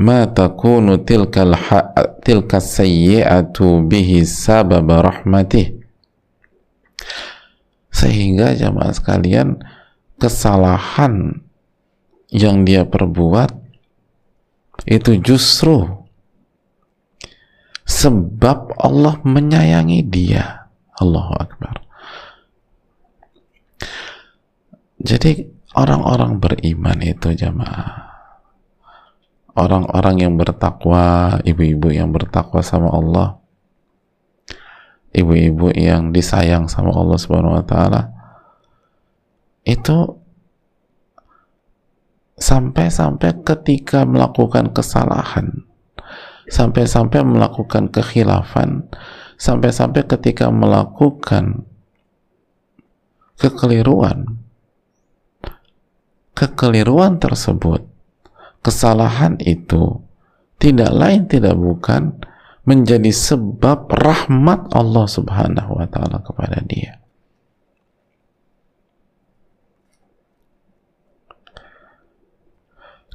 Ma 0.00 0.24
takunu 0.24 0.96
tilkal 1.04 1.52
tilka 2.24 2.56
sayyi'atu 2.56 3.84
bihi 3.84 4.24
sabab 4.24 4.88
rahmatih. 4.88 5.76
Sehingga 7.92 8.56
jamaah 8.56 8.96
sekalian 8.96 9.60
kesalahan 10.16 11.44
yang 12.32 12.64
dia 12.64 12.88
perbuat 12.88 13.60
itu 14.88 15.20
justru 15.20 15.84
sebab 17.84 18.72
Allah 18.80 19.20
menyayangi 19.20 20.00
dia 20.06 20.70
Allahu 20.96 21.36
Akbar 21.36 21.79
jadi 25.00 25.48
orang-orang 25.72 26.36
beriman 26.36 27.00
itu 27.00 27.32
jamaah 27.32 28.10
orang-orang 29.56 30.28
yang 30.28 30.34
bertakwa 30.36 31.36
ibu-ibu 31.42 31.88
yang 31.88 32.12
bertakwa 32.12 32.60
sama 32.60 32.92
Allah 32.92 33.40
ibu-ibu 35.16 35.74
yang 35.74 36.14
disayang 36.14 36.70
sama 36.70 36.94
Allah 36.94 37.18
Subhanahu 37.18 37.58
wa 37.58 37.64
taala 37.66 38.12
itu 39.66 40.20
sampai-sampai 42.40 43.44
ketika 43.44 44.08
melakukan 44.08 44.72
kesalahan 44.72 45.64
sampai-sampai 46.48 47.20
melakukan 47.20 47.92
kekhilafan 47.92 48.88
sampai-sampai 49.36 50.04
ketika 50.08 50.48
melakukan 50.48 51.68
kekeliruan 53.36 54.40
kekeliruan 56.40 57.20
tersebut 57.20 57.84
kesalahan 58.64 59.36
itu 59.44 60.00
tidak 60.56 60.88
lain 60.96 61.28
tidak 61.28 61.52
bukan 61.52 62.16
menjadi 62.64 63.12
sebab 63.12 63.92
rahmat 63.92 64.72
Allah 64.72 65.04
Subhanahu 65.04 65.76
wa 65.76 65.86
taala 65.88 66.24
kepada 66.24 66.64
dia 66.64 67.00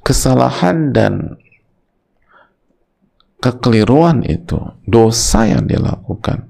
kesalahan 0.05 0.93
dan 0.93 1.41
kekeliruan 3.41 4.21
itu, 4.25 4.57
dosa 4.89 5.45
yang 5.45 5.69
dilakukan, 5.69 6.49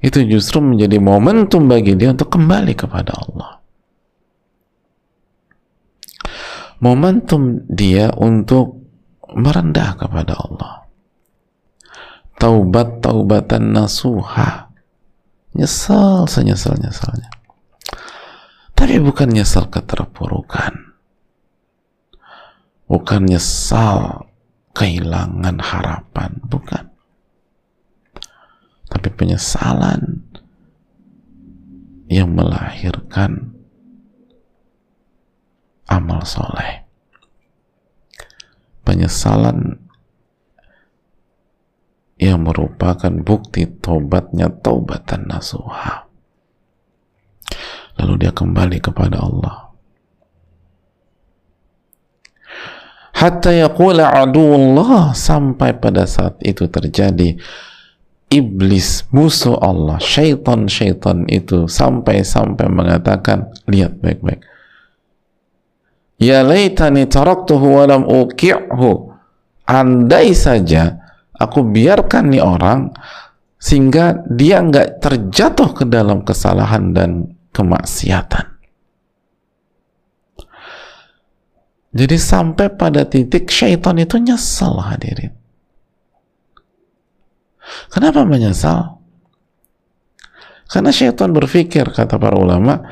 itu 0.00 0.24
justru 0.28 0.60
menjadi 0.60 1.00
momentum 1.00 1.64
bagi 1.68 1.96
dia 1.96 2.12
untuk 2.12 2.32
kembali 2.32 2.72
kepada 2.76 3.12
Allah. 3.16 3.55
Momentum 6.80 7.64
dia 7.68 8.12
untuk 8.12 8.84
merendah 9.32 9.96
kepada 9.96 10.36
Allah. 10.36 10.74
Taubat 12.36 13.00
taubatan 13.00 13.72
nasuha. 13.72 14.68
Nyesal 15.56 16.28
senyesal-nyesalnya. 16.28 17.32
Tapi 18.76 19.00
bukan 19.00 19.32
nyesal 19.32 19.72
keterpurukan 19.72 20.86
bukan 22.86 23.26
nyesal 23.26 24.30
kehilangan 24.72 25.58
harapan 25.58 26.38
bukan 26.46 26.86
tapi 28.86 29.10
penyesalan 29.10 30.22
yang 32.06 32.30
melahirkan 32.30 33.55
amal 36.06 36.22
soleh. 36.22 36.86
Penyesalan 38.86 39.82
yang 42.22 42.46
merupakan 42.46 43.10
bukti 43.10 43.66
tobatnya 43.82 44.46
taubatan 44.62 45.26
nasuha. 45.26 46.06
Lalu 47.98 48.22
dia 48.22 48.30
kembali 48.30 48.78
kepada 48.78 49.18
Allah. 49.18 49.74
Hatta 53.18 53.50
yaqula 53.50 54.14
aduullah 54.14 55.10
sampai 55.10 55.74
pada 55.74 56.06
saat 56.06 56.38
itu 56.46 56.70
terjadi 56.70 57.34
iblis 58.28 59.08
musuh 59.10 59.56
Allah 59.58 59.96
syaitan-syaitan 59.96 61.24
itu 61.26 61.64
sampai-sampai 61.64 62.68
mengatakan 62.68 63.50
lihat 63.64 63.96
baik-baik 64.04 64.44
ya 66.16 66.44
laitani 66.44 67.04
taraktuhu 67.06 67.80
wa 67.80 67.84
lam 67.88 68.02
uqi'hu 68.04 68.90
andai 69.68 70.32
saja 70.32 70.96
aku 71.36 71.64
biarkan 71.66 72.32
nih 72.32 72.42
orang 72.44 72.92
sehingga 73.56 74.24
dia 74.28 74.62
nggak 74.62 75.00
terjatuh 75.00 75.72
ke 75.72 75.84
dalam 75.88 76.22
kesalahan 76.22 76.92
dan 76.92 77.34
kemaksiatan 77.50 78.56
Jadi 81.96 82.16
sampai 82.20 82.68
pada 82.76 83.08
titik 83.08 83.48
syaitan 83.48 83.96
itu 83.96 84.20
nyesel 84.20 84.84
hadirin. 84.84 85.32
Kenapa 87.88 88.28
menyesal? 88.28 89.00
Karena 90.68 90.92
syaitan 90.92 91.32
berpikir, 91.32 91.88
kata 91.88 92.20
para 92.20 92.36
ulama, 92.36 92.84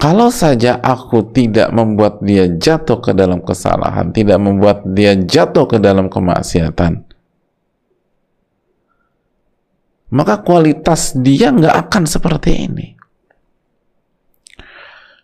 kalau 0.00 0.32
saja 0.32 0.80
aku 0.80 1.28
tidak 1.36 1.68
membuat 1.76 2.24
dia 2.24 2.48
jatuh 2.48 3.04
ke 3.04 3.12
dalam 3.12 3.44
kesalahan, 3.44 4.08
tidak 4.16 4.40
membuat 4.40 4.80
dia 4.88 5.12
jatuh 5.12 5.68
ke 5.68 5.76
dalam 5.76 6.08
kemaksiatan, 6.08 7.04
maka 10.16 10.40
kualitas 10.40 11.12
dia 11.12 11.52
nggak 11.52 11.76
akan 11.86 12.04
seperti 12.08 12.50
ini 12.64 13.00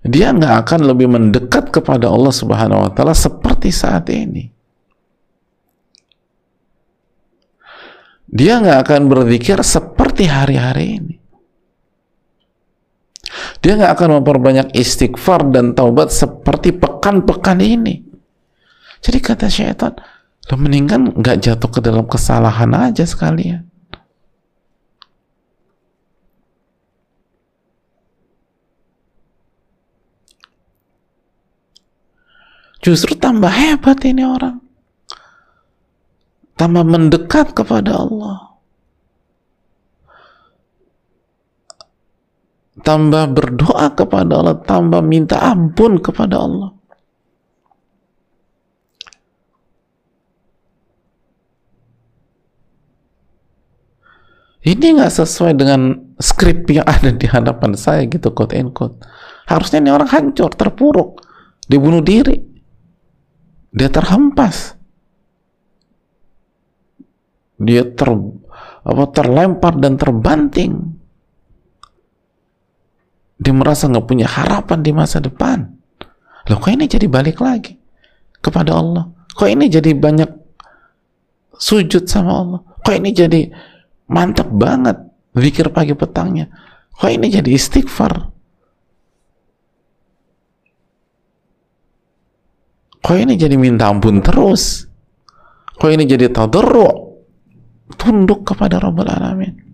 dia 0.06 0.30
nggak 0.30 0.54
akan 0.62 0.80
lebih 0.86 1.10
mendekat 1.10 1.74
kepada 1.74 2.06
Allah 2.06 2.30
Subhanahu 2.30 2.86
wa 2.86 2.90
taala 2.94 3.12
seperti 3.12 3.74
saat 3.74 4.06
ini. 4.14 4.54
Dia 8.30 8.62
nggak 8.62 8.86
akan 8.86 9.02
berzikir 9.10 9.58
seperti 9.66 10.30
hari-hari 10.30 11.02
ini. 11.02 11.15
Dia 13.64 13.74
nggak 13.74 13.92
akan 13.96 14.10
memperbanyak 14.20 14.76
istighfar 14.76 15.48
dan 15.50 15.72
taubat 15.72 16.12
seperti 16.12 16.76
pekan-pekan 16.76 17.58
ini. 17.60 18.04
Jadi 19.00 19.18
kata 19.18 19.46
syaitan, 19.50 19.96
lo 20.50 20.54
mendingan 20.54 21.16
nggak 21.16 21.40
jatuh 21.42 21.70
ke 21.70 21.80
dalam 21.82 22.06
kesalahan 22.06 22.70
aja 22.74 23.02
sekalian. 23.02 23.66
Justru 32.86 33.18
tambah 33.18 33.50
hebat 33.50 33.98
ini 34.06 34.22
orang. 34.22 34.62
Tambah 36.54 36.86
mendekat 36.86 37.50
kepada 37.50 37.98
Allah. 37.98 38.45
Tambah 42.84 43.24
berdoa 43.32 43.96
kepada 43.96 44.32
Allah, 44.40 44.56
tambah 44.60 45.00
minta 45.00 45.40
ampun 45.40 45.96
kepada 46.00 46.36
Allah. 46.40 46.70
Ini 54.66 54.98
nggak 54.98 55.14
sesuai 55.14 55.54
dengan 55.54 55.94
skrip 56.18 56.66
yang 56.74 56.82
ada 56.84 57.14
di 57.14 57.24
hadapan 57.30 57.78
saya 57.78 58.02
gitu 58.10 58.34
quote 58.34 58.58
and 58.58 58.74
quote. 58.74 58.98
Harusnya 59.46 59.78
ini 59.78 59.94
orang 59.94 60.10
hancur, 60.10 60.50
terpuruk, 60.50 61.22
dibunuh 61.70 62.02
diri 62.02 62.56
dia 63.76 63.92
terhempas 63.92 64.72
dia 67.60 67.84
ter 67.84 68.08
apa 68.86 69.04
terlempar 69.12 69.76
dan 69.76 70.00
terbanting 70.00 70.95
dia 73.36 73.52
merasa 73.52 73.84
nggak 73.88 74.06
punya 74.08 74.26
harapan 74.28 74.80
di 74.80 74.92
masa 74.96 75.20
depan. 75.20 75.68
Loh 76.48 76.58
kok 76.62 76.72
ini 76.72 76.88
jadi 76.88 77.04
balik 77.10 77.44
lagi 77.44 77.76
kepada 78.40 78.78
Allah? 78.78 79.12
Kok 79.36 79.48
ini 79.50 79.68
jadi 79.68 79.92
banyak 79.92 80.30
sujud 81.58 82.08
sama 82.08 82.32
Allah? 82.32 82.60
Kok 82.80 82.94
ini 82.96 83.10
jadi 83.12 83.40
mantap 84.08 84.48
banget 84.48 84.96
zikir 85.36 85.68
pagi 85.68 85.92
petangnya? 85.92 86.48
Kok 86.96 87.10
ini 87.12 87.26
jadi 87.28 87.50
istighfar? 87.52 88.32
Kok 93.04 93.16
ini 93.20 93.36
jadi 93.36 93.54
minta 93.60 93.92
ampun 93.92 94.24
terus? 94.24 94.88
Kok 95.76 95.92
ini 95.92 96.08
jadi 96.08 96.32
tadarru 96.32 96.88
tunduk 98.00 98.48
kepada 98.48 98.80
Rabbul 98.80 99.06
Alamin 99.06 99.65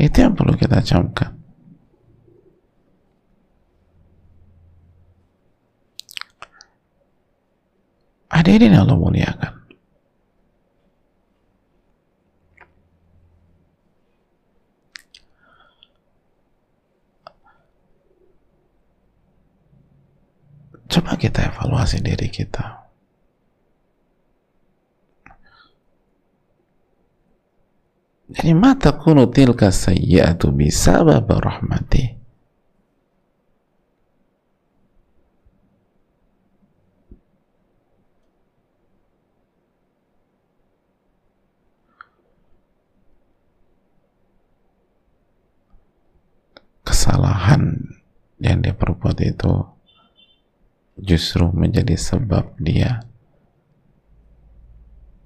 Itu 0.00 0.16
yang 0.24 0.32
perlu 0.32 0.56
kita 0.56 0.80
camkan. 0.80 1.42
ini 8.68 8.76
Allah 8.76 8.98
muliakan. 8.98 9.52
Coba 20.92 21.16
kita 21.16 21.48
evaluasi 21.48 22.04
diri 22.04 22.28
kita. 22.28 22.81
Jadi 28.32 28.52
mata 28.56 28.96
kunu 28.96 29.28
tilka 29.28 29.68
sayyi'atu 29.68 30.56
bisabab 30.56 31.28
rahmati 31.28 32.16
kesalahan 46.82 47.82
yang 48.40 48.64
dia 48.64 48.72
perbuat 48.72 49.18
itu 49.20 49.52
justru 51.00 51.48
menjadi 51.52 51.96
sebab 51.96 52.56
dia 52.60 53.04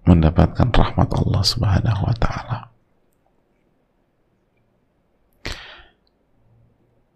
mendapatkan 0.07 0.71
rahmat 0.71 1.11
Allah 1.11 1.43
Subhanahu 1.43 2.03
wa 2.07 2.15
taala. 2.15 2.76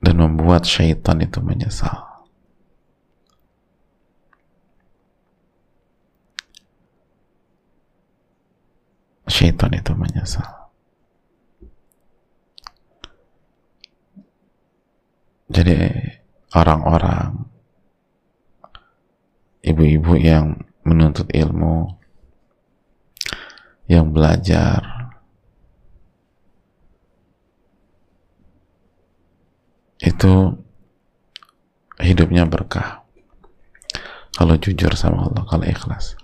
Dan 0.00 0.16
membuat 0.16 0.64
syaitan 0.64 1.20
itu 1.20 1.44
menyesal. 1.44 2.24
Syaitan 9.28 9.70
itu 9.76 9.92
menyesal. 9.92 10.60
Jadi 15.50 15.76
orang-orang 16.54 17.50
ibu-ibu 19.66 20.14
yang 20.16 20.62
menuntut 20.86 21.28
ilmu 21.30 21.98
yang 23.90 24.14
belajar 24.14 24.99
itu 30.00 30.56
hidupnya 32.00 32.48
berkah 32.48 33.04
kalau 34.34 34.56
jujur 34.56 34.92
sama 34.96 35.28
Allah 35.28 35.44
kalau 35.44 35.64
ikhlas 35.68 36.16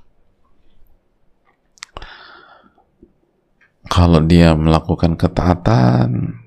kalau 3.86 4.20
dia 4.24 4.56
melakukan 4.56 5.14
ketaatan 5.14 6.40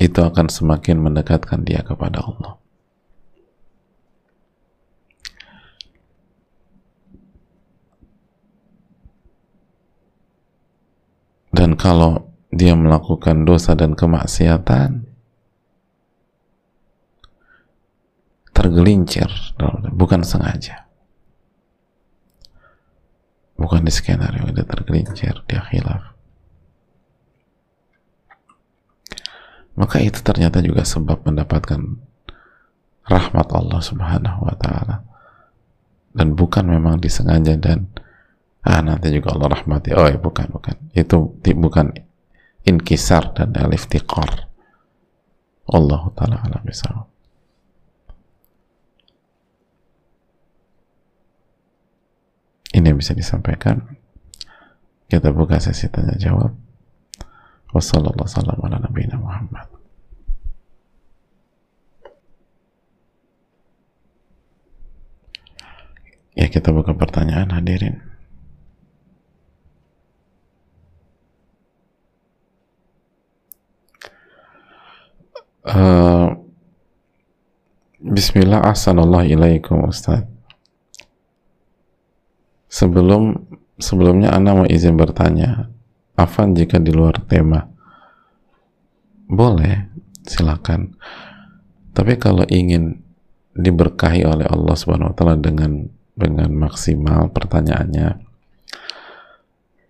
itu 0.00 0.16
akan 0.24 0.48
semakin 0.48 0.96
mendekatkan 0.96 1.60
dia 1.60 1.84
kepada 1.84 2.24
Allah. 2.24 2.56
Dan 11.52 11.76
kalau 11.76 12.32
dia 12.48 12.72
melakukan 12.72 13.44
dosa 13.44 13.76
dan 13.76 13.92
kemaksiatan, 13.92 15.09
tergelincir, 18.60 19.32
bukan 19.96 20.20
sengaja. 20.20 20.84
Bukan 23.56 23.84
di 23.84 23.92
skenario, 23.92 24.52
dia 24.52 24.68
tergelincir, 24.68 25.32
dia 25.48 25.64
khilaf. 25.64 26.10
maka 29.80 29.96
itu 30.04 30.20
ternyata 30.20 30.60
juga 30.60 30.84
sebab 30.84 31.24
mendapatkan 31.24 31.80
rahmat 33.08 33.48
Allah 33.56 33.80
Subhanahu 33.80 34.40
wa 34.44 34.54
taala. 34.60 35.08
Dan 36.12 36.36
bukan 36.36 36.68
memang 36.68 37.00
disengaja 37.00 37.56
dan 37.56 37.88
ah 38.60 38.84
nanti 38.84 39.08
juga 39.08 39.32
Allah 39.32 39.56
rahmati. 39.56 39.96
Oh 39.96 40.04
ya 40.04 40.20
bukan 40.20 40.52
bukan. 40.52 40.76
Itu 40.92 41.32
bukan 41.40 41.96
inkisar 42.68 43.32
dan 43.32 43.56
al-iftiqar. 43.56 44.52
Allah 45.70 46.02
taala 46.12 46.44
alam 46.44 46.60
ini 52.80 52.90
yang 52.90 52.98
bisa 52.98 53.12
disampaikan 53.12 53.84
kita 55.12 55.28
buka 55.30 55.60
sesi 55.60 55.92
tanya 55.92 56.16
jawab 56.16 56.56
Wassalamualaikum 57.70 58.34
warahmatullahi 58.34 59.14
wabarakatuh. 59.14 59.78
Ya 66.34 66.46
kita 66.50 66.74
buka 66.74 66.98
pertanyaan 66.98 67.54
hadirin. 67.54 68.02
Uh, 75.62 76.34
Bismillah 78.00 78.64
Assalamualaikum 78.66 79.86
Ustaz 79.86 80.24
Sebelum 82.70 83.34
sebelumnya 83.82 84.30
Anda 84.30 84.54
mau 84.54 84.68
izin 84.68 84.94
bertanya 84.94 85.66
Afan 86.14 86.54
jika 86.54 86.78
di 86.78 86.94
luar 86.94 87.18
tema 87.26 87.66
boleh 89.26 89.90
silakan. 90.22 90.94
Tapi 91.90 92.14
kalau 92.14 92.46
ingin 92.46 93.02
diberkahi 93.58 94.22
oleh 94.22 94.46
Allah 94.46 94.74
Subhanahu 94.78 95.10
wa 95.10 95.16
taala 95.18 95.34
dengan 95.34 95.90
dengan 96.14 96.50
maksimal 96.54 97.34
pertanyaannya 97.34 98.22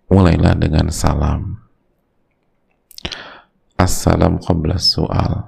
mulailah 0.09 0.53
dengan 0.57 0.89
salam. 0.89 1.61
Assalam 3.77 4.37
qabla 4.37 4.77
soal 4.77 5.41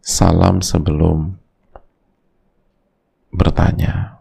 salam 0.00 0.64
sebelum 0.64 1.36
bertanya 3.28 4.15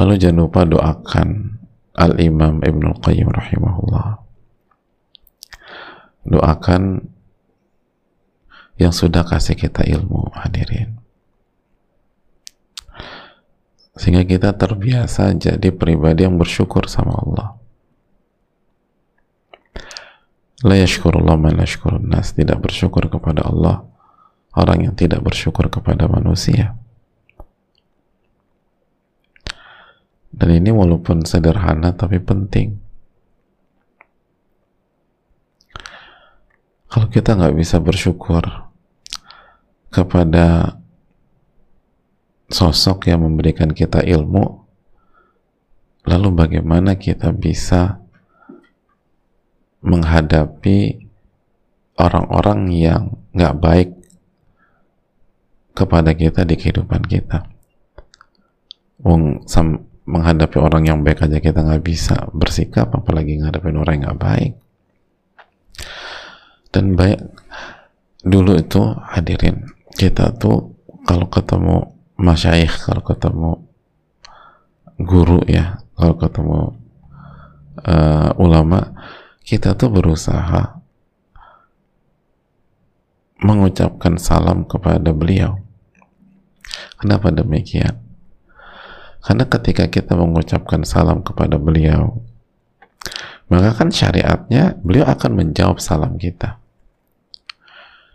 lalu 0.00 0.16
jangan 0.16 0.48
lupa 0.48 0.64
doakan 0.64 1.60
Al-Imam 1.92 2.64
Ibn 2.64 2.82
Al-Qayyim 2.96 3.28
rahimahullah. 3.28 4.24
Doakan 6.24 7.04
yang 8.80 8.96
sudah 8.96 9.28
kasih 9.28 9.60
kita 9.60 9.84
ilmu 9.84 10.32
hadirin. 10.32 10.96
Sehingga 14.00 14.24
kita 14.24 14.56
terbiasa 14.56 15.36
jadi 15.36 15.68
pribadi 15.76 16.24
yang 16.24 16.40
bersyukur 16.40 16.88
sama 16.88 17.20
Allah. 17.20 17.48
La 20.64 20.80
yashkurullah 20.80 21.36
man 21.36 21.60
nas. 22.08 22.32
Tidak 22.32 22.56
bersyukur 22.56 23.12
kepada 23.12 23.44
Allah. 23.44 23.84
Orang 24.56 24.88
yang 24.88 24.96
tidak 24.96 25.20
bersyukur 25.20 25.68
kepada 25.68 26.08
manusia 26.08 26.80
dan 30.30 30.48
ini 30.54 30.70
walaupun 30.70 31.26
sederhana 31.26 31.94
tapi 31.94 32.22
penting 32.22 32.78
kalau 36.90 37.06
kita 37.10 37.34
nggak 37.34 37.56
bisa 37.58 37.82
bersyukur 37.82 38.42
kepada 39.90 40.78
sosok 42.50 43.10
yang 43.10 43.26
memberikan 43.26 43.70
kita 43.74 44.02
ilmu 44.02 44.62
lalu 46.06 46.28
bagaimana 46.32 46.94
kita 46.96 47.34
bisa 47.34 48.00
menghadapi 49.80 51.08
orang-orang 52.00 52.60
yang 52.72 53.02
nggak 53.32 53.56
baik 53.60 53.90
kepada 55.76 56.12
kita 56.12 56.44
di 56.44 56.54
kehidupan 56.60 57.04
kita. 57.08 57.48
Menghadapi 60.10 60.58
orang 60.58 60.90
yang 60.90 60.98
baik 61.06 61.22
aja 61.22 61.38
kita 61.38 61.62
nggak 61.62 61.86
bisa 61.86 62.26
bersikap 62.34 62.90
apalagi 62.90 63.38
ngadepin 63.38 63.78
orang 63.78 64.02
yang 64.02 64.04
nggak 64.10 64.20
baik. 64.20 64.52
Dan 66.74 66.98
baik 66.98 67.22
dulu 68.26 68.58
itu 68.58 68.82
hadirin 69.06 69.70
kita 69.94 70.34
tuh 70.34 70.74
kalau 71.06 71.30
ketemu 71.30 71.94
masyaikh 72.20 72.84
kalau 72.84 73.02
ketemu 73.06 73.50
guru 75.00 75.40
ya 75.48 75.80
kalau 75.96 76.14
ketemu 76.20 76.58
uh, 77.88 78.30
ulama 78.36 78.92
kita 79.40 79.72
tuh 79.72 79.88
berusaha 79.88 80.78
mengucapkan 83.40 84.20
salam 84.20 84.68
kepada 84.68 85.16
beliau. 85.16 85.64
Kenapa 87.00 87.32
demikian 87.32 88.09
karena 89.20 89.44
ketika 89.44 89.84
kita 89.88 90.16
mengucapkan 90.16 90.84
salam 90.84 91.20
kepada 91.20 91.60
beliau, 91.60 92.20
maka 93.52 93.76
kan 93.76 93.92
syariatnya 93.92 94.80
beliau 94.80 95.04
akan 95.08 95.30
menjawab 95.36 95.78
salam 95.80 96.16
kita. 96.16 96.56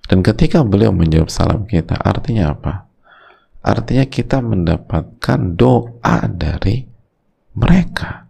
Dan 0.05 0.21
ketika 0.21 0.61
beliau 0.61 0.93
menjawab 0.93 1.29
salam 1.33 1.65
kita, 1.65 1.97
artinya 1.97 2.53
apa? 2.53 2.85
artinya 3.65 4.05
kita 4.05 4.45
mendapatkan 4.45 5.57
doa 5.57 6.17
dari 6.29 6.85
mereka 7.57 8.29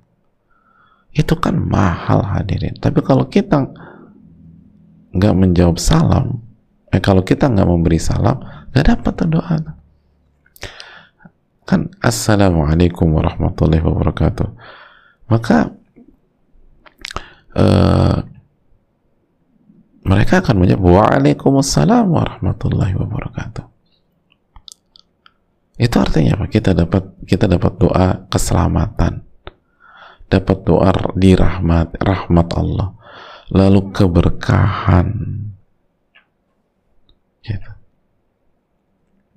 itu 1.12 1.36
kan 1.36 1.60
mahal 1.60 2.24
hadirin 2.24 2.72
tapi 2.80 3.04
kalau 3.04 3.28
kita 3.28 3.68
nggak 5.12 5.36
menjawab 5.36 5.76
salam 5.76 6.40
eh 6.88 7.04
kalau 7.04 7.20
kita 7.20 7.52
nggak 7.52 7.68
memberi 7.68 8.00
salam 8.00 8.40
nggak 8.72 8.96
dapat 8.96 9.14
doa 9.28 9.56
kan 11.66 11.90
assalamualaikum 11.98 13.10
warahmatullahi 13.10 13.82
wabarakatuh. 13.82 14.48
Maka 15.34 15.74
uh, 17.58 18.22
mereka 20.06 20.46
akan 20.46 20.56
menjawab 20.62 20.86
waalaikumsalam 20.86 22.06
warahmatullahi 22.14 22.94
wabarakatuh. 22.94 23.66
Itu 25.82 25.96
artinya 25.98 26.40
apa? 26.40 26.46
Kita 26.48 26.78
dapat 26.78 27.26
kita 27.26 27.50
dapat 27.50 27.74
doa 27.82 28.30
keselamatan. 28.30 29.26
Dapat 30.30 30.58
doa 30.62 30.94
di 31.18 31.34
rahmat 31.34 32.48
Allah. 32.54 32.94
Lalu 33.50 33.82
keberkahan. 33.90 35.10
Gitu. 37.42 37.72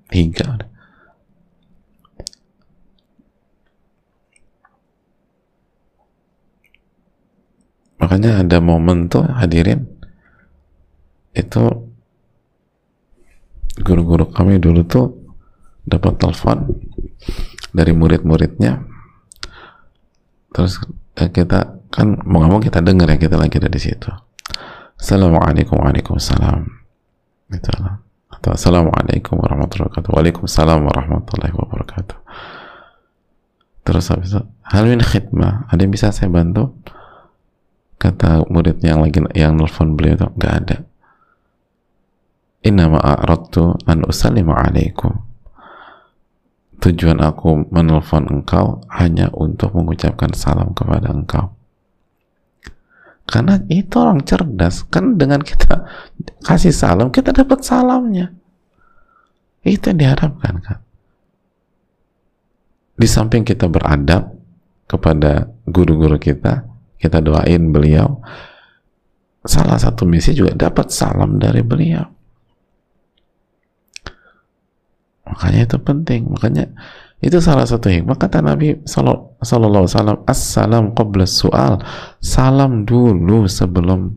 Tiga 0.09 0.78
makanya 8.09 8.41
ada 8.41 8.57
momen 8.65 9.13
tuh 9.13 9.21
hadirin. 9.37 9.85
Itu 11.37 11.93
guru-guru 13.85 14.33
kami 14.33 14.57
dulu 14.57 14.81
tuh 14.89 15.13
dapat 15.85 16.17
telepon 16.17 16.73
dari 17.69 17.93
murid-muridnya. 17.93 18.81
Terus 20.57 20.81
eh, 21.21 21.29
kita 21.29 21.85
kan 21.93 22.17
mau 22.25 22.41
ngomong 22.49 22.65
kita 22.65 22.81
dengar 22.81 23.13
ya 23.13 23.21
kita 23.21 23.37
lagi 23.37 23.61
ada 23.61 23.69
di 23.69 23.77
situ. 23.77 24.09
Assalamualaikum 24.97 25.77
Waalaikumsalam 25.77 26.65
gitu 27.53 27.71
atau 28.33 28.51
Assalamualaikum 28.57 29.37
warahmatullahi 29.37 29.93
wabarakatuh. 29.93 30.11
Waalaikumsalam 30.17 30.81
warahmatullahi 30.81 31.53
wabarakatuh. 31.53 32.17
Terus 33.85 34.05
habis 34.09 34.33
itu 34.33 34.41
hal 34.65 34.89
ini 34.89 35.05
khidmah. 35.05 35.69
Ada 35.69 35.85
yang 35.85 35.93
bisa 35.93 36.09
saya 36.09 36.33
bantu 36.33 36.73
kata 37.99 38.47
murid 38.47 38.79
yang 38.81 39.03
lagi 39.03 39.19
yang 39.35 39.59
nelfon 39.59 39.99
beliau 39.99 40.15
itu 40.15 40.27
nggak 40.39 40.55
ada. 40.65 40.77
Innama 42.63 42.99
a'radtu 43.03 43.75
an 43.87 44.07
usallima 44.07 44.55
alaikum. 44.55 45.29
Tujuan 46.79 47.19
aku 47.19 47.67
menelpon 47.75 48.31
engkau 48.31 48.87
hanya 48.95 49.35
untuk 49.35 49.75
mengucapkan 49.75 50.31
salam 50.31 50.71
kepada 50.79 51.11
engkau. 51.11 51.51
Karena 53.29 53.59
itu 53.67 53.93
orang 53.99 54.23
cerdas 54.23 54.87
kan 54.87 55.19
dengan 55.19 55.43
kita 55.43 55.91
kasih 56.47 56.71
salam 56.71 57.11
kita 57.11 57.35
dapat 57.35 57.67
salamnya. 57.67 58.31
Itu 59.67 59.91
yang 59.91 59.99
diharapkan 59.99 60.55
kan? 60.63 60.79
Di 62.99 63.07
samping 63.11 63.43
kita 63.43 63.67
beradab 63.67 64.39
kepada 64.87 65.51
guru-guru 65.67 66.19
kita 66.19 66.68
kita 66.99 67.23
doain 67.23 67.71
beliau. 67.71 68.19
Salah 69.47 69.79
satu 69.81 70.05
misi 70.05 70.35
juga 70.35 70.53
dapat 70.53 70.91
salam 70.93 71.39
dari 71.39 71.63
beliau. 71.63 72.05
Makanya 75.25 75.61
itu 75.65 75.79
penting. 75.81 76.29
Makanya 76.29 76.69
itu 77.23 77.39
salah 77.39 77.65
satu 77.65 77.89
hikmah. 77.89 78.19
Kata 78.19 78.43
Nabi 78.43 78.83
Sallallahu 78.85 79.39
Alaihi 79.43 79.95
Wasallam 79.95 80.19
assalam 80.27 80.85
qabla 80.93 81.25
soal 81.25 81.81
salam 82.19 82.85
dulu 82.85 83.47
sebelum 83.47 84.15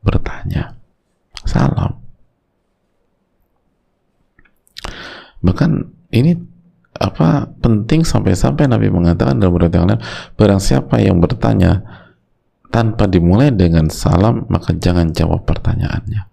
bertanya. 0.00 0.78
Salam. 1.44 1.98
Bahkan 5.40 5.70
ini 6.12 6.36
apa 7.00 7.48
penting 7.64 8.04
sampai-sampai 8.04 8.68
Nabi 8.68 8.92
mengatakan 8.92 9.40
dalam 9.40 9.56
beberapa 9.56 9.80
yang 9.80 9.88
lain 9.88 10.04
barang 10.36 10.60
siapa 10.60 11.00
yang 11.00 11.16
bertanya 11.16 11.80
tanpa 12.68 13.08
dimulai 13.08 13.48
dengan 13.48 13.88
salam 13.88 14.44
maka 14.52 14.76
jangan 14.76 15.08
jawab 15.10 15.48
pertanyaannya. 15.48 16.28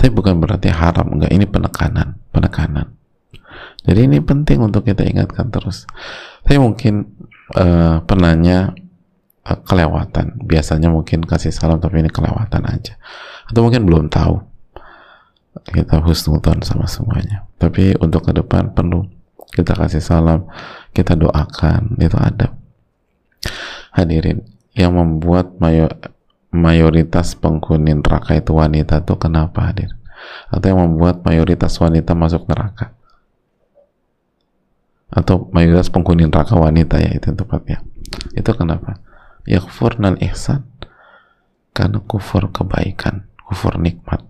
Tapi 0.00 0.10
bukan 0.10 0.40
berarti 0.42 0.72
haram 0.72 1.14
enggak. 1.14 1.30
Ini 1.30 1.46
penekanan 1.46 2.18
penekanan. 2.32 2.96
Jadi 3.84 4.00
ini 4.08 4.18
penting 4.24 4.64
untuk 4.64 4.88
kita 4.88 5.06
ingatkan 5.06 5.52
terus. 5.52 5.86
Tapi 6.42 6.58
mungkin 6.58 7.12
uh, 7.54 8.02
penanya 8.08 8.74
uh, 9.46 9.58
kelewatan. 9.62 10.42
Biasanya 10.42 10.90
mungkin 10.90 11.22
kasih 11.22 11.54
salam 11.54 11.78
tapi 11.78 12.02
ini 12.02 12.10
kelewatan 12.10 12.66
aja. 12.66 12.98
Atau 13.46 13.62
mungkin 13.62 13.86
belum 13.86 14.10
tahu 14.10 14.51
kita 15.52 16.00
husnudan 16.00 16.64
sama 16.64 16.88
semuanya. 16.88 17.44
Tapi 17.60 17.96
untuk 18.00 18.28
ke 18.28 18.32
depan 18.32 18.72
perlu 18.72 19.04
kita 19.52 19.76
kasih 19.76 20.00
salam 20.00 20.48
kita 20.96 21.12
doakan 21.12 22.00
itu 22.00 22.16
ada. 22.16 22.56
Hadirin 23.92 24.40
yang 24.72 24.96
membuat 24.96 25.60
mayor, 25.60 25.92
mayoritas 26.48 27.36
penghuni 27.36 27.92
neraka 27.92 28.40
itu 28.40 28.56
wanita 28.56 29.04
tuh 29.04 29.20
kenapa 29.20 29.68
hadir? 29.68 29.92
Atau 30.48 30.72
yang 30.72 30.80
membuat 30.80 31.20
mayoritas 31.28 31.76
wanita 31.76 32.16
masuk 32.16 32.48
neraka? 32.48 32.96
Atau 35.12 35.52
mayoritas 35.52 35.92
penghuni 35.92 36.24
neraka 36.24 36.56
wanita 36.56 36.96
ya 36.96 37.12
itu 37.12 37.28
tepatnya. 37.36 37.84
Itu 38.32 38.56
kenapa? 38.56 38.96
Yakfurnal 39.44 40.16
ihsan 40.32 40.64
karena 41.72 42.04
kufur 42.04 42.52
kebaikan 42.52 43.32
kufur 43.48 43.80
nikmat 43.80 44.20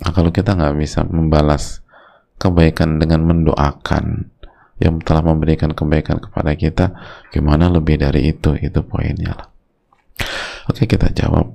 Nah, 0.00 0.16
kalau 0.16 0.32
kita 0.32 0.56
nggak 0.56 0.80
bisa 0.80 1.04
membalas 1.04 1.84
kebaikan 2.40 2.96
dengan 2.96 3.20
mendoakan 3.28 4.32
yang 4.80 4.96
telah 5.04 5.20
memberikan 5.20 5.76
kebaikan 5.76 6.24
kepada 6.24 6.56
kita, 6.56 6.96
gimana 7.28 7.68
lebih 7.68 8.00
dari 8.00 8.32
itu? 8.32 8.56
Itu 8.56 8.80
poinnya 8.80 9.36
lah. 9.36 9.48
Oke, 10.72 10.88
kita 10.88 11.12
jawab. 11.12 11.52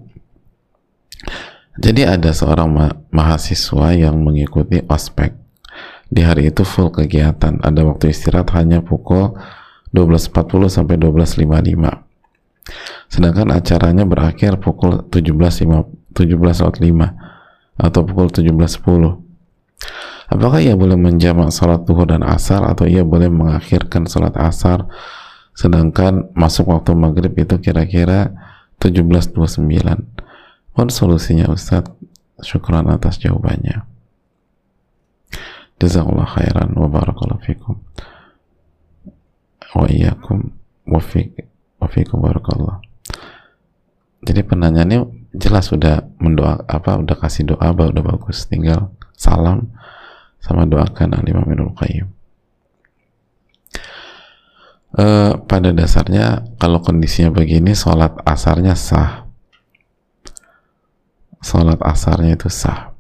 Jadi 1.76 2.08
ada 2.08 2.32
seorang 2.32 2.72
ma 2.72 2.88
mahasiswa 3.12 3.92
yang 3.98 4.16
mengikuti 4.22 4.80
ospek. 4.86 5.34
Di 6.06 6.22
hari 6.22 6.54
itu 6.54 6.62
full 6.64 6.94
kegiatan. 6.94 7.60
Ada 7.66 7.82
waktu 7.84 8.14
istirahat 8.14 8.54
hanya 8.56 8.86
pukul 8.86 9.36
12.40 9.92 10.70
sampai 10.70 10.96
12.55. 11.02 13.10
Sedangkan 13.10 13.50
acaranya 13.52 14.06
berakhir 14.06 14.62
pukul 14.62 15.02
17.05 15.10 16.06
17.05 16.16 17.35
atau 17.76 18.02
pukul 18.08 18.32
17.10 18.32 19.26
apakah 20.32 20.60
ia 20.64 20.74
boleh 20.74 20.98
menjamak 20.98 21.52
salat 21.54 21.84
duhur 21.86 22.10
dan 22.10 22.26
asar 22.26 22.66
atau 22.66 22.90
ia 22.90 23.06
boleh 23.06 23.30
mengakhirkan 23.30 24.10
salat 24.10 24.34
asar? 24.40 24.88
Sedangkan 25.56 26.36
masuk 26.36 26.68
waktu 26.68 26.92
maghrib 26.98 27.32
itu 27.40 27.56
kira-kira 27.64 28.36
17.29 28.84 29.64
mohon 30.76 30.90
solusinya 30.92 31.48
Ustadz? 31.48 31.96
Syukran 32.44 32.92
atas 32.92 33.16
jawabannya. 33.24 33.88
Jazakallah 35.80 36.28
khairan 36.28 36.76
wa 36.76 36.92
barakallahu 36.92 37.40
fikum. 37.48 37.80
Wa 39.72 39.88
iyyakum. 39.88 40.52
Wa 40.84 41.88
fikum 41.88 42.20
barakallah. 42.20 42.84
Jadi 44.28 44.42
penanyanya 44.44 45.08
jelas 45.38 45.72
sudah 45.72 46.08
mendoa 46.18 46.64
apa 46.68 47.00
udah 47.00 47.16
kasih 47.20 47.56
doa 47.56 47.72
udah 47.72 48.04
bagus. 48.04 48.48
Tinggal 48.48 48.92
salam 49.16 49.72
sama 50.44 50.68
doakan 50.68 51.18
alimah 51.18 51.46
minul 51.48 51.74
qayyim 51.74 52.16
uh, 55.00 55.32
pada 55.46 55.70
dasarnya 55.76 56.44
kalau 56.60 56.80
kondisinya 56.80 57.32
begini 57.32 57.76
sholat 57.76 58.16
asarnya 58.24 58.74
sah. 58.76 59.28
Sholat 61.44 61.78
asarnya 61.84 62.34
itu 62.34 62.50
sah. 62.50 62.96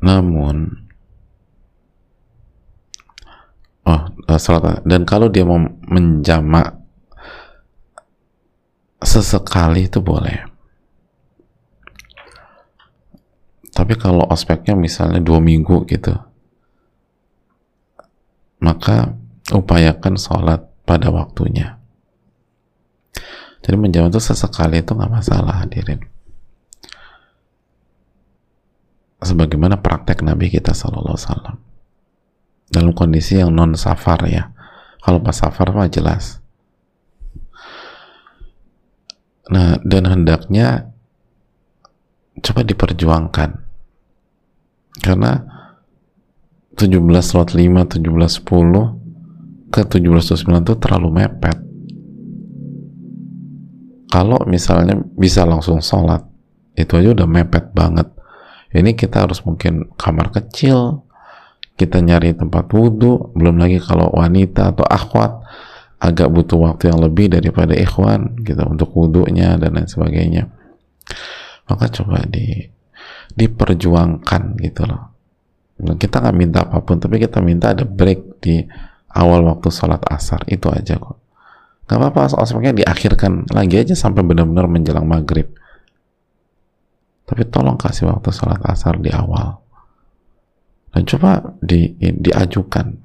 Namun 0.00 0.88
salat 4.40 4.80
dan 4.88 5.04
kalau 5.04 5.28
dia 5.28 5.44
mau 5.44 5.60
menjamak 5.86 6.80
sesekali 9.04 9.86
itu 9.86 10.00
boleh. 10.00 10.48
Tapi 13.70 13.94
kalau 13.96 14.26
ospeknya 14.28 14.74
misalnya 14.74 15.22
dua 15.22 15.38
minggu 15.38 15.86
gitu 15.88 16.12
maka 18.60 19.16
upayakan 19.50 20.20
sholat 20.20 20.68
pada 20.84 21.08
waktunya. 21.08 21.80
Jadi 23.60 23.76
menjawab 23.76 24.12
itu 24.12 24.20
sesekali 24.20 24.80
itu 24.80 24.92
nggak 24.92 25.12
masalah 25.12 25.64
hadirin. 25.64 26.00
Sebagaimana 29.20 29.76
praktek 29.84 30.24
Nabi 30.24 30.48
kita 30.48 30.72
Sallallahu 30.72 31.16
Alaihi 31.16 31.69
dalam 32.70 32.94
kondisi 32.94 33.42
yang 33.42 33.50
non 33.50 33.74
safar 33.74 34.22
ya. 34.30 34.54
Kalau 35.02 35.18
pas 35.20 35.34
safar 35.34 35.74
mah 35.74 35.90
jelas. 35.90 36.38
Nah 39.50 39.82
dan 39.82 40.06
hendaknya 40.06 40.94
coba 42.38 42.62
diperjuangkan. 42.62 43.50
Karena 45.02 45.32
17 46.78 46.96
slot 47.20 47.52
5, 47.52 47.98
17 47.98 48.00
10 48.00 49.70
ke 49.74 49.80
17 49.84 50.00
9 50.00 50.64
itu 50.64 50.74
terlalu 50.78 51.08
mepet. 51.10 51.58
Kalau 54.10 54.42
misalnya 54.46 54.98
bisa 55.14 55.46
langsung 55.46 55.78
sholat 55.78 56.26
itu 56.74 56.94
aja 56.98 57.14
udah 57.14 57.28
mepet 57.28 57.70
banget. 57.74 58.10
Ini 58.70 58.94
kita 58.94 59.26
harus 59.26 59.42
mungkin 59.42 59.90
kamar 59.98 60.30
kecil 60.30 61.09
kita 61.80 62.04
nyari 62.04 62.36
tempat 62.36 62.68
wudhu 62.76 63.32
belum 63.32 63.56
lagi 63.56 63.80
kalau 63.80 64.12
wanita 64.12 64.76
atau 64.76 64.84
akhwat 64.84 65.40
agak 65.96 66.28
butuh 66.28 66.60
waktu 66.60 66.92
yang 66.92 67.00
lebih 67.00 67.32
daripada 67.32 67.72
ikhwan 67.72 68.36
gitu 68.44 68.60
untuk 68.68 68.92
wudhunya 68.92 69.56
dan 69.56 69.80
lain 69.80 69.88
sebagainya. 69.88 70.44
Maka 71.72 71.88
coba 71.88 72.28
di 72.28 72.68
diperjuangkan 73.32 74.60
gitu 74.60 74.82
loh. 74.84 75.08
Kita 75.96 76.20
nggak 76.20 76.36
minta 76.36 76.68
apa 76.68 76.84
pun 76.84 77.00
tapi 77.00 77.16
kita 77.16 77.40
minta 77.40 77.72
ada 77.72 77.88
break 77.88 78.44
di 78.44 78.60
awal 79.16 79.48
waktu 79.48 79.72
sholat 79.72 80.04
asar 80.12 80.44
itu 80.52 80.68
aja 80.68 81.00
kok. 81.00 81.16
Nggak 81.88 81.96
apa-apa 81.96 82.44
aspeknya 82.44 82.76
diakhirkan 82.76 83.48
lagi 83.56 83.80
aja 83.80 83.96
sampai 83.96 84.20
benar-benar 84.20 84.68
menjelang 84.68 85.08
maghrib. 85.08 85.48
Tapi 87.24 87.48
tolong 87.48 87.80
kasih 87.80 88.12
waktu 88.12 88.28
sholat 88.36 88.60
asar 88.68 89.00
di 89.00 89.08
awal 89.08 89.69
dan 90.90 91.02
coba 91.06 91.54
di, 91.62 91.94
diajukan. 91.98 92.98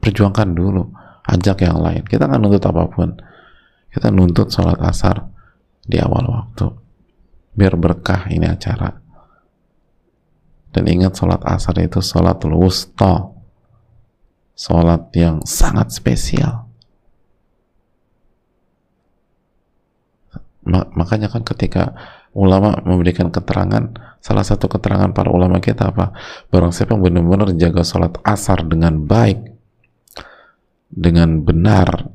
Perjuangkan 0.00 0.48
dulu. 0.52 0.84
Ajak 1.24 1.64
yang 1.64 1.80
lain. 1.80 2.04
Kita 2.04 2.28
nggak 2.28 2.40
nuntut 2.40 2.64
apa 2.68 2.84
pun. 2.88 3.08
Kita 3.90 4.12
nuntut 4.12 4.48
sholat 4.52 4.80
asar 4.84 5.24
di 5.84 5.96
awal 5.96 6.28
waktu. 6.28 6.68
Biar 7.56 7.74
berkah 7.80 8.28
ini 8.28 8.44
acara. 8.44 8.92
Dan 10.70 10.84
ingat 10.86 11.16
sholat 11.16 11.42
asar 11.48 11.80
itu 11.80 11.98
sholat 12.04 12.38
wusta. 12.44 13.32
Sholat 14.54 15.08
yang 15.16 15.40
sangat 15.48 15.96
spesial. 15.96 16.68
Makanya 20.70 21.32
kan 21.32 21.42
ketika 21.42 21.96
ulama 22.34 22.78
memberikan 22.86 23.28
keterangan. 23.32 23.90
Salah 24.20 24.44
satu 24.44 24.68
keterangan 24.68 25.10
para 25.10 25.32
ulama 25.32 25.58
kita 25.58 25.90
apa? 25.90 26.12
Barang 26.52 26.70
siapa 26.70 26.94
yang 26.94 27.02
benar-benar 27.02 27.56
jaga 27.56 27.82
sholat 27.82 28.20
asar 28.22 28.62
dengan 28.68 29.02
baik 29.08 29.50
dengan 30.90 31.46
benar 31.46 32.10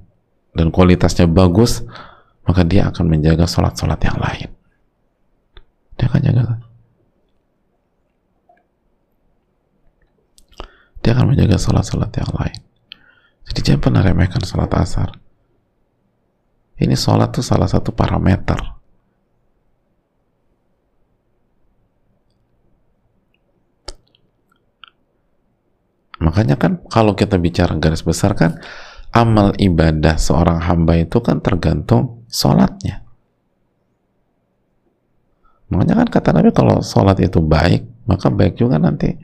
dan 0.51 0.67
kualitasnya 0.67 1.31
bagus 1.31 1.83
maka 2.45 2.61
dia 2.67 2.91
akan 2.91 3.05
menjaga 3.09 3.49
sholat-sholat 3.49 3.99
yang 4.05 4.17
lain. 4.21 4.49
Dia 5.97 6.05
akan 6.05 6.21
jaga. 6.21 6.43
Dia 11.01 11.11
akan 11.17 11.25
menjaga 11.33 11.57
sholat-sholat 11.57 12.11
yang 12.13 12.31
lain. 12.37 12.59
Jadi 13.49 13.59
jangan 13.65 13.81
pernah 13.81 14.01
remehkan 14.05 14.41
sholat 14.45 14.69
asar. 14.77 15.09
Ini 16.77 16.93
sholat 16.93 17.33
itu 17.33 17.41
salah 17.41 17.71
satu 17.71 17.95
parameter 17.95 18.75
Makanya 26.35 26.59
kan 26.59 26.83
kalau 26.91 27.15
kita 27.15 27.39
bicara 27.39 27.79
garis 27.79 28.03
besar 28.03 28.35
kan 28.35 28.59
amal 29.15 29.55
ibadah 29.55 30.19
seorang 30.19 30.59
hamba 30.67 30.99
itu 30.99 31.23
kan 31.23 31.39
tergantung 31.39 32.27
sholatnya. 32.27 33.07
Makanya 35.71 36.03
kan 36.03 36.07
kata 36.11 36.29
Nabi 36.35 36.51
kalau 36.51 36.83
sholat 36.83 37.23
itu 37.23 37.39
baik, 37.39 37.87
maka 38.03 38.27
baik 38.27 38.59
juga 38.59 38.75
nanti 38.75 39.15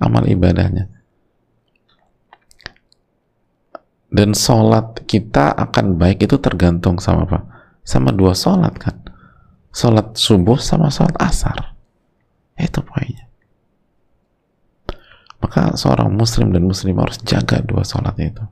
amal 0.00 0.24
ibadahnya. 0.24 0.88
Dan 4.08 4.32
sholat 4.32 5.04
kita 5.04 5.52
akan 5.60 6.00
baik 6.00 6.24
itu 6.24 6.40
tergantung 6.40 6.96
sama 7.04 7.28
apa? 7.28 7.44
Sama 7.84 8.16
dua 8.16 8.32
sholat 8.32 8.72
kan. 8.80 8.96
Sholat 9.76 10.16
subuh 10.16 10.56
sama 10.56 10.88
sholat 10.88 11.20
asar. 11.20 11.76
Itu 12.56 12.80
poinnya 12.80 13.25
maka 15.46 15.78
seorang 15.78 16.10
muslim 16.10 16.50
dan 16.50 16.66
muslim 16.66 16.98
harus 16.98 17.22
jaga 17.22 17.62
dua 17.62 17.86
sholat 17.86 18.18
itu. 18.18 18.42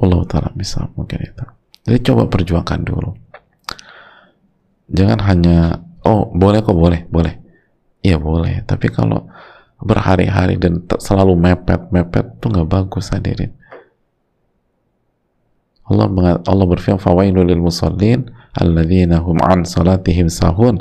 Allah 0.00 0.24
ta'ala 0.24 0.48
bisa 0.56 0.88
mungkin 0.96 1.20
itu. 1.20 1.44
Jadi 1.84 1.98
coba 2.00 2.32
perjuangkan 2.32 2.80
dulu. 2.80 3.12
Jangan 4.88 5.20
hanya 5.28 5.84
oh 6.08 6.32
boleh 6.32 6.64
kok 6.64 6.72
boleh 6.72 7.04
boleh. 7.12 7.36
Iya 8.00 8.16
boleh. 8.16 8.64
Tapi 8.64 8.88
kalau 8.88 9.28
berhari-hari 9.76 10.56
dan 10.56 10.80
selalu 10.96 11.36
mepet-mepet 11.36 12.40
tuh 12.40 12.56
nggak 12.56 12.68
bagus 12.72 13.12
hadirin. 13.12 13.52
Allah 15.84 16.40
Allah 16.40 16.66
berfirman 16.66 16.98
fawailu 16.98 17.44
lil 17.44 17.60
musallin 17.60 18.32
alladzina 18.56 19.20
hum 19.20 19.44
an 19.44 19.68
salatihim 19.68 20.32
sahun. 20.32 20.80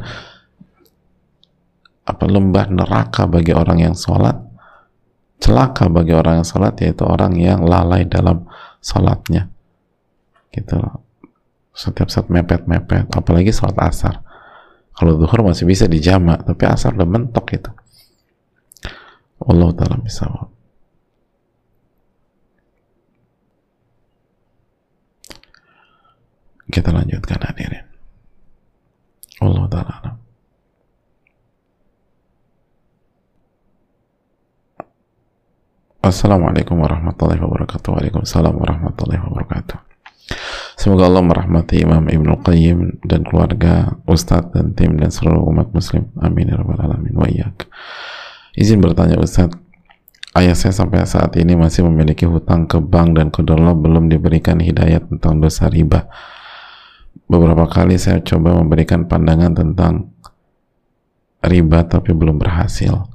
Apa 2.07 2.31
lembah 2.31 2.71
neraka 2.71 3.27
bagi 3.27 3.51
orang 3.51 3.91
yang 3.91 3.95
sholat 3.97 4.54
celaka 5.45 5.85
bagi 5.93 6.09
orang 6.17 6.41
yang 6.41 6.47
salat 6.47 6.73
yaitu 6.81 7.05
orang 7.05 7.37
yang 7.37 7.61
lalai 7.61 8.01
dalam 8.09 8.49
salatnya 8.81 9.45
gitu 10.49 10.81
setiap 11.69 12.09
saat 12.09 12.33
mepet-mepet 12.33 13.13
apalagi 13.13 13.53
salat 13.53 13.77
asar. 13.77 14.25
Kalau 14.95 15.19
zuhur 15.19 15.43
masih 15.43 15.67
bisa 15.67 15.85
dijamak 15.85 16.47
tapi 16.47 16.63
asar 16.65 16.95
udah 16.95 17.05
mentok 17.05 17.45
itu. 17.51 17.71
Allah 19.43 19.69
taala 19.75 19.99
bisa 19.99 20.25
kita 26.71 26.89
lanjutkan 26.89 27.43
hadirin. 27.43 27.85
Allah 29.43 29.67
taala 29.67 30.14
Assalamualaikum 36.05 36.85
warahmatullahi 36.85 37.41
wabarakatuh. 37.41 37.97
Waalaikumsalam 37.97 38.53
warahmatullahi 38.53 39.25
wabarakatuh. 39.25 39.73
Semoga 40.77 41.09
Allah 41.09 41.25
merahmati 41.25 41.81
Imam 41.81 42.05
Ibn 42.05 42.45
Qayyim 42.45 43.01
dan 43.09 43.25
keluarga, 43.25 43.97
Ustadz 44.05 44.53
dan 44.53 44.77
tim 44.77 45.01
dan 45.01 45.09
seluruh 45.09 45.41
umat 45.49 45.73
muslim. 45.73 46.05
Amin 46.21 46.53
ya 46.53 46.61
alamin. 46.61 47.09
Wa. 47.09 47.25
Izin 48.53 48.85
bertanya 48.85 49.17
Ustadz 49.17 49.57
Ayah 50.37 50.53
saya 50.53 50.77
sampai 50.77 51.01
saat 51.09 51.33
ini 51.41 51.57
masih 51.57 51.89
memiliki 51.89 52.29
hutang 52.29 52.69
ke 52.69 52.77
bank 52.77 53.17
dan 53.17 53.33
kedua 53.33 53.73
belum 53.73 54.05
diberikan 54.05 54.61
hidayat 54.61 55.09
tentang 55.09 55.41
dosa 55.41 55.73
riba. 55.73 56.05
Beberapa 57.25 57.65
kali 57.65 57.97
saya 57.97 58.21
coba 58.21 58.53
memberikan 58.53 59.09
pandangan 59.09 59.57
tentang 59.57 60.13
riba 61.41 61.81
tapi 61.89 62.13
belum 62.13 62.37
berhasil 62.37 63.14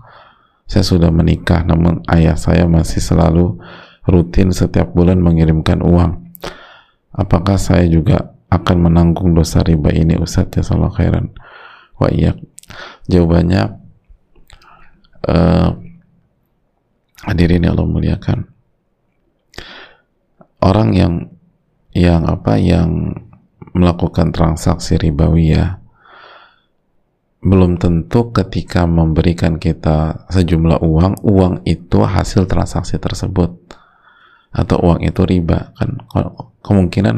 saya 0.70 0.86
sudah 0.86 1.10
menikah 1.10 1.66
namun 1.66 1.98
ayah 2.14 2.38
saya 2.38 2.70
masih 2.70 3.02
selalu 3.02 3.58
rutin 4.06 4.54
setiap 4.54 4.94
bulan 4.94 5.18
mengirimkan 5.18 5.82
uang. 5.82 6.30
Apakah 7.10 7.58
saya 7.58 7.90
juga 7.90 8.38
akan 8.54 8.86
menanggung 8.86 9.34
dosa 9.34 9.66
riba 9.66 9.90
ini 9.90 10.14
Ustadz 10.14 10.62
ya 10.62 10.62
salah 10.62 10.94
khairan. 10.94 11.34
Wa 11.98 12.06
iya 12.14 12.38
jawabannya 13.10 13.62
uh, 15.26 15.74
hadirin 17.26 17.66
yang 17.66 17.74
Allah 17.74 17.90
muliakan. 17.90 18.38
Orang 20.62 20.94
yang 20.94 21.34
yang 21.90 22.30
apa 22.30 22.62
yang 22.62 23.18
melakukan 23.74 24.30
transaksi 24.30 24.94
ribawiyah 25.02 25.79
belum 27.40 27.80
tentu 27.80 28.36
ketika 28.36 28.84
memberikan 28.84 29.56
kita 29.56 30.28
sejumlah 30.28 30.84
uang, 30.84 31.24
uang 31.24 31.54
itu 31.64 32.04
hasil 32.04 32.44
transaksi 32.44 33.00
tersebut. 33.00 33.56
Atau 34.52 34.76
uang 34.84 35.00
itu 35.00 35.24
riba 35.24 35.72
kan? 35.72 36.04
Kemungkinan 36.60 37.16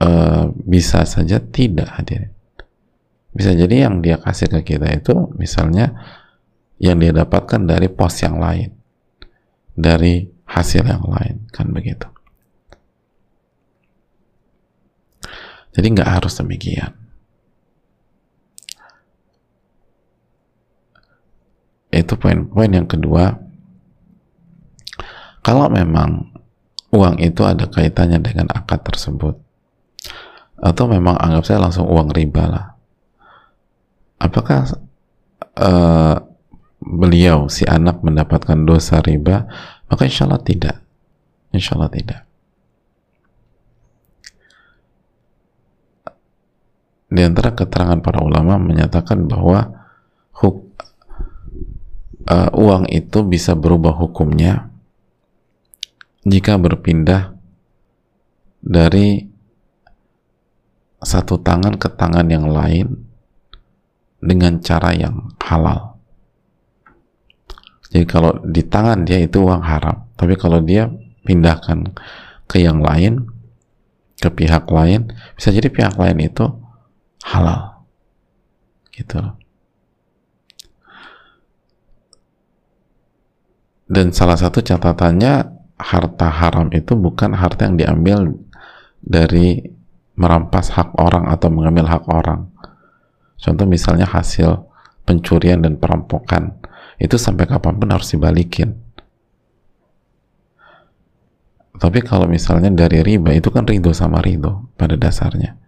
uh, 0.00 0.44
bisa 0.56 1.04
saja 1.04 1.36
tidak 1.36 1.92
hadir. 2.00 2.32
Bisa 3.32 3.52
jadi 3.52 3.88
yang 3.88 4.00
dia 4.00 4.16
kasih 4.16 4.48
ke 4.48 4.76
kita 4.76 4.88
itu 4.92 5.28
misalnya 5.36 5.92
yang 6.80 6.96
dia 6.96 7.12
dapatkan 7.12 7.68
dari 7.68 7.92
pos 7.92 8.24
yang 8.24 8.40
lain. 8.40 8.72
Dari 9.76 10.24
hasil 10.48 10.84
yang 10.84 11.04
lain 11.04 11.44
kan 11.52 11.68
begitu. 11.72 12.08
Jadi 15.72 15.86
nggak 15.92 16.08
harus 16.08 16.36
demikian. 16.36 17.01
Itu 21.92 22.16
poin-poin 22.16 22.72
yang 22.72 22.88
kedua. 22.88 23.36
Kalau 25.44 25.68
memang 25.68 26.32
uang 26.88 27.20
itu 27.20 27.44
ada 27.44 27.68
kaitannya 27.68 28.16
dengan 28.24 28.48
akad 28.48 28.80
tersebut, 28.80 29.36
atau 30.62 30.84
memang 30.88 31.18
anggap 31.18 31.44
saya 31.44 31.58
langsung 31.60 31.84
uang 31.90 32.14
riba 32.14 32.44
lah. 32.48 32.66
Apakah 34.22 34.70
uh, 35.58 36.16
beliau 36.78 37.50
si 37.50 37.66
anak 37.66 38.00
mendapatkan 38.00 38.56
dosa 38.62 39.02
riba? 39.02 39.50
Maka 39.90 40.06
insya 40.06 40.30
Allah 40.30 40.40
tidak. 40.40 40.78
Insya 41.50 41.74
Allah 41.76 41.90
tidak. 41.90 42.20
Di 47.12 47.20
antara 47.20 47.52
keterangan 47.52 48.00
para 48.00 48.24
ulama 48.24 48.56
menyatakan 48.56 49.28
bahwa 49.28 49.81
uh, 52.32 52.48
uang 52.56 52.88
itu 52.88 53.20
bisa 53.28 53.52
berubah 53.52 53.92
hukumnya 53.92 54.72
jika 56.24 56.56
berpindah 56.56 57.36
dari 58.62 59.28
satu 61.02 61.36
tangan 61.42 61.76
ke 61.76 61.90
tangan 61.92 62.30
yang 62.30 62.46
lain 62.46 62.94
dengan 64.22 64.62
cara 64.62 64.94
yang 64.94 65.34
halal. 65.42 65.98
Jadi 67.90 68.06
kalau 68.06 68.38
di 68.46 68.62
tangan 68.62 69.02
dia 69.02 69.18
itu 69.18 69.42
uang 69.42 69.66
haram, 69.66 70.06
tapi 70.14 70.38
kalau 70.38 70.62
dia 70.62 70.86
pindahkan 71.26 71.90
ke 72.46 72.62
yang 72.62 72.78
lain, 72.78 73.26
ke 74.22 74.30
pihak 74.30 74.70
lain, 74.70 75.10
bisa 75.34 75.50
jadi 75.50 75.66
pihak 75.68 75.98
lain 75.98 76.22
itu 76.22 76.46
halal 77.26 77.82
gitu 78.94 79.18
loh 79.18 79.41
dan 83.92 84.08
salah 84.08 84.40
satu 84.40 84.64
catatannya 84.64 85.52
harta 85.76 86.28
haram 86.32 86.72
itu 86.72 86.96
bukan 86.96 87.36
harta 87.36 87.68
yang 87.68 87.76
diambil 87.76 88.40
dari 89.04 89.60
merampas 90.16 90.72
hak 90.72 90.96
orang 90.96 91.28
atau 91.28 91.52
mengambil 91.52 91.84
hak 91.92 92.08
orang. 92.08 92.48
Contoh 93.36 93.68
misalnya 93.68 94.08
hasil 94.08 94.64
pencurian 95.04 95.60
dan 95.60 95.76
perampokan. 95.76 96.56
Itu 96.96 97.20
sampai 97.20 97.44
kapan 97.44 97.76
pun 97.76 97.92
harus 97.92 98.08
dibalikin. 98.16 98.80
Tapi 101.76 102.00
kalau 102.00 102.24
misalnya 102.30 102.72
dari 102.72 103.04
riba 103.04 103.36
itu 103.36 103.52
kan 103.52 103.68
ridho 103.68 103.92
sama 103.92 104.24
ridho 104.24 104.72
pada 104.80 104.96
dasarnya. 104.96 105.58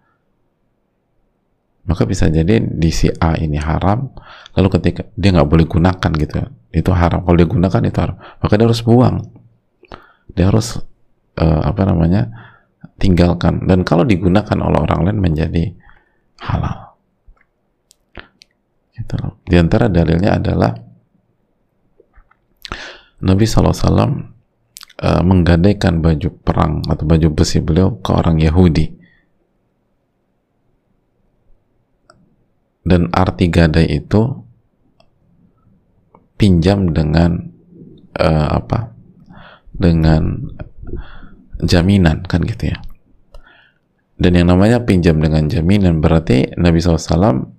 Maka 1.84 2.08
bisa 2.08 2.32
jadi 2.32 2.64
di 2.64 2.88
si 2.88 3.12
A 3.20 3.36
ini 3.36 3.60
haram 3.60 4.08
lalu 4.56 4.68
ketika 4.80 5.04
dia 5.12 5.36
nggak 5.36 5.50
boleh 5.50 5.66
gunakan 5.68 6.12
gitu 6.16 6.63
itu 6.74 6.90
haram. 6.90 7.22
Kalau 7.22 7.36
dia 7.38 7.46
gunakan 7.46 7.82
itu 7.86 7.98
haram. 8.02 8.16
Maka 8.18 8.52
dia 8.58 8.66
harus 8.66 8.82
buang. 8.82 9.16
Dia 10.34 10.50
harus 10.50 10.82
uh, 11.38 11.62
apa 11.62 11.82
namanya 11.86 12.28
tinggalkan. 12.98 13.62
Dan 13.70 13.86
kalau 13.86 14.02
digunakan 14.02 14.58
oleh 14.58 14.78
orang 14.82 15.00
lain 15.06 15.18
menjadi 15.22 15.70
halal. 16.42 16.98
Gitu 18.94 19.14
loh. 19.18 19.42
di 19.42 19.58
antara 19.58 19.90
dalilnya 19.90 20.38
adalah 20.38 20.70
Nabi 23.26 23.42
SAW 23.42 23.74
uh, 23.74 24.06
eh, 25.02 25.22
menggadaikan 25.26 25.98
baju 25.98 26.28
perang 26.44 26.84
atau 26.86 27.02
baju 27.02 27.28
besi 27.34 27.58
beliau 27.58 27.98
ke 27.98 28.10
orang 28.14 28.38
Yahudi. 28.38 28.86
Dan 32.84 33.08
arti 33.16 33.48
gadai 33.48 33.88
itu 33.88 34.43
pinjam 36.35 36.91
dengan 36.91 37.51
uh, 38.18 38.49
apa? 38.59 38.95
Dengan 39.74 40.51
jaminan 41.62 42.22
kan 42.26 42.43
gitu 42.45 42.70
ya. 42.70 42.78
Dan 44.14 44.39
yang 44.39 44.47
namanya 44.55 44.87
pinjam 44.87 45.18
dengan 45.18 45.51
jaminan 45.51 45.99
berarti 45.99 46.55
Nabi 46.55 46.78
SAW 46.78 47.51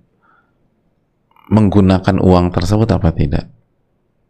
menggunakan 1.52 2.16
uang 2.18 2.46
tersebut 2.50 2.88
apa 2.90 3.12
tidak? 3.12 3.44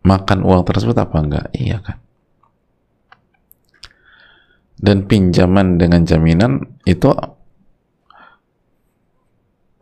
Makan 0.03 0.43
uang 0.43 0.63
tersebut 0.67 0.97
apa 0.99 1.17
enggak? 1.19 1.47
Iya 1.55 1.79
kan? 1.83 1.99
Dan 4.77 5.09
pinjaman 5.09 5.81
dengan 5.81 6.05
jaminan 6.05 6.61
itu 6.85 7.09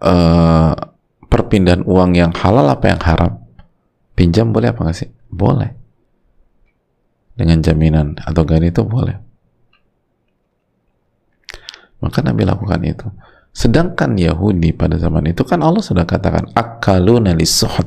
uh, 0.05 0.73
perpindahan 1.27 1.83
uang 1.83 2.15
yang 2.15 2.31
halal 2.31 2.71
apa 2.71 2.87
yang 2.95 3.03
haram? 3.03 3.44
Pinjam 4.15 4.55
boleh 4.55 4.71
apa 4.71 4.87
nggak 4.87 4.97
sih? 4.97 5.11
Boleh. 5.31 5.71
Dengan 7.35 7.59
jaminan 7.59 8.15
atau 8.23 8.47
gani 8.47 8.71
itu 8.71 8.87
boleh. 8.87 9.19
Maka 11.99 12.23
Nabi 12.23 12.47
lakukan 12.47 12.81
itu. 12.87 13.07
Sedangkan 13.55 14.19
Yahudi 14.19 14.75
pada 14.75 14.99
zaman 14.99 15.31
itu 15.31 15.43
kan 15.47 15.63
Allah 15.63 15.83
sudah 15.83 16.07
katakan 16.07 16.51
akaluna 16.55 17.35
lisuhud. 17.35 17.87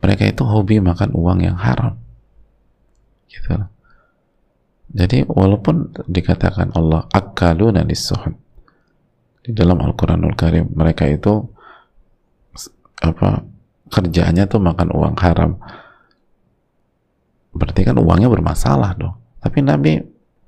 Mereka 0.00 0.30
itu 0.30 0.42
hobi 0.42 0.82
makan 0.82 1.14
uang 1.14 1.38
yang 1.44 1.58
haram. 1.58 1.94
Gitu. 3.30 3.54
Jadi 4.90 5.22
walaupun 5.30 5.94
dikatakan 6.10 6.74
Allah 6.74 7.06
akaluna 7.14 7.86
lisuhud 7.86 8.34
di 9.40 9.50
dalam 9.54 9.78
Al-Quranul 9.80 10.34
Karim 10.34 10.70
mereka 10.74 11.08
itu 11.08 11.46
apa 13.00 13.40
kerjanya 13.90 14.46
tuh 14.46 14.62
makan 14.62 14.94
uang 14.94 15.16
haram. 15.18 15.58
Berarti 17.50 17.82
kan 17.82 17.98
uangnya 17.98 18.30
bermasalah 18.30 18.94
dong. 18.94 19.18
Tapi 19.42 19.58
Nabi 19.60 19.98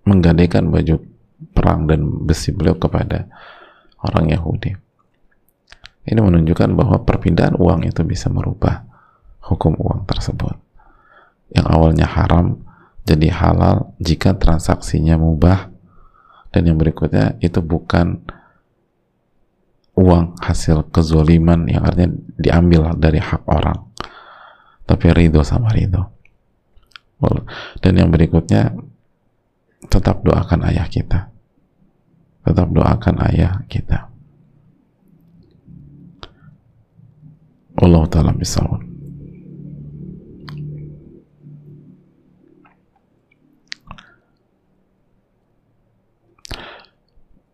menggadaikan 0.06 0.70
baju 0.70 1.02
perang 1.50 1.90
dan 1.90 2.06
besi 2.22 2.54
beliau 2.54 2.78
kepada 2.78 3.26
orang 4.06 4.30
Yahudi. 4.30 4.70
Ini 6.02 6.18
menunjukkan 6.18 6.70
bahwa 6.74 7.02
perpindahan 7.02 7.58
uang 7.58 7.86
itu 7.86 8.02
bisa 8.02 8.30
merubah 8.30 8.86
hukum 9.42 9.74
uang 9.78 10.06
tersebut. 10.06 10.54
Yang 11.54 11.66
awalnya 11.66 12.06
haram 12.06 12.62
jadi 13.02 13.34
halal 13.34 13.94
jika 13.98 14.34
transaksinya 14.38 15.18
mubah. 15.18 15.70
Dan 16.52 16.68
yang 16.68 16.76
berikutnya 16.76 17.40
itu 17.40 17.64
bukan 17.64 18.20
uang 19.92 20.40
hasil 20.40 20.88
kezoliman 20.88 21.68
yang 21.68 21.84
artinya 21.84 22.16
diambil 22.40 22.96
dari 22.96 23.20
hak 23.20 23.44
orang. 23.44 23.92
Tapi 24.88 25.12
ridho 25.12 25.44
sama 25.44 25.70
ridho. 25.72 26.08
Dan 27.78 27.92
yang 28.00 28.10
berikutnya 28.10 28.74
tetap 29.86 30.26
doakan 30.26 30.66
ayah 30.66 30.88
kita. 30.90 31.30
Tetap 32.42 32.68
doakan 32.74 33.16
ayah 33.30 33.62
kita. 33.70 34.10
Allah 37.78 38.04
Ta'ala 38.06 38.30
misal 38.36 38.68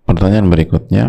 pertanyaan 0.09 0.49
berikutnya 0.51 1.05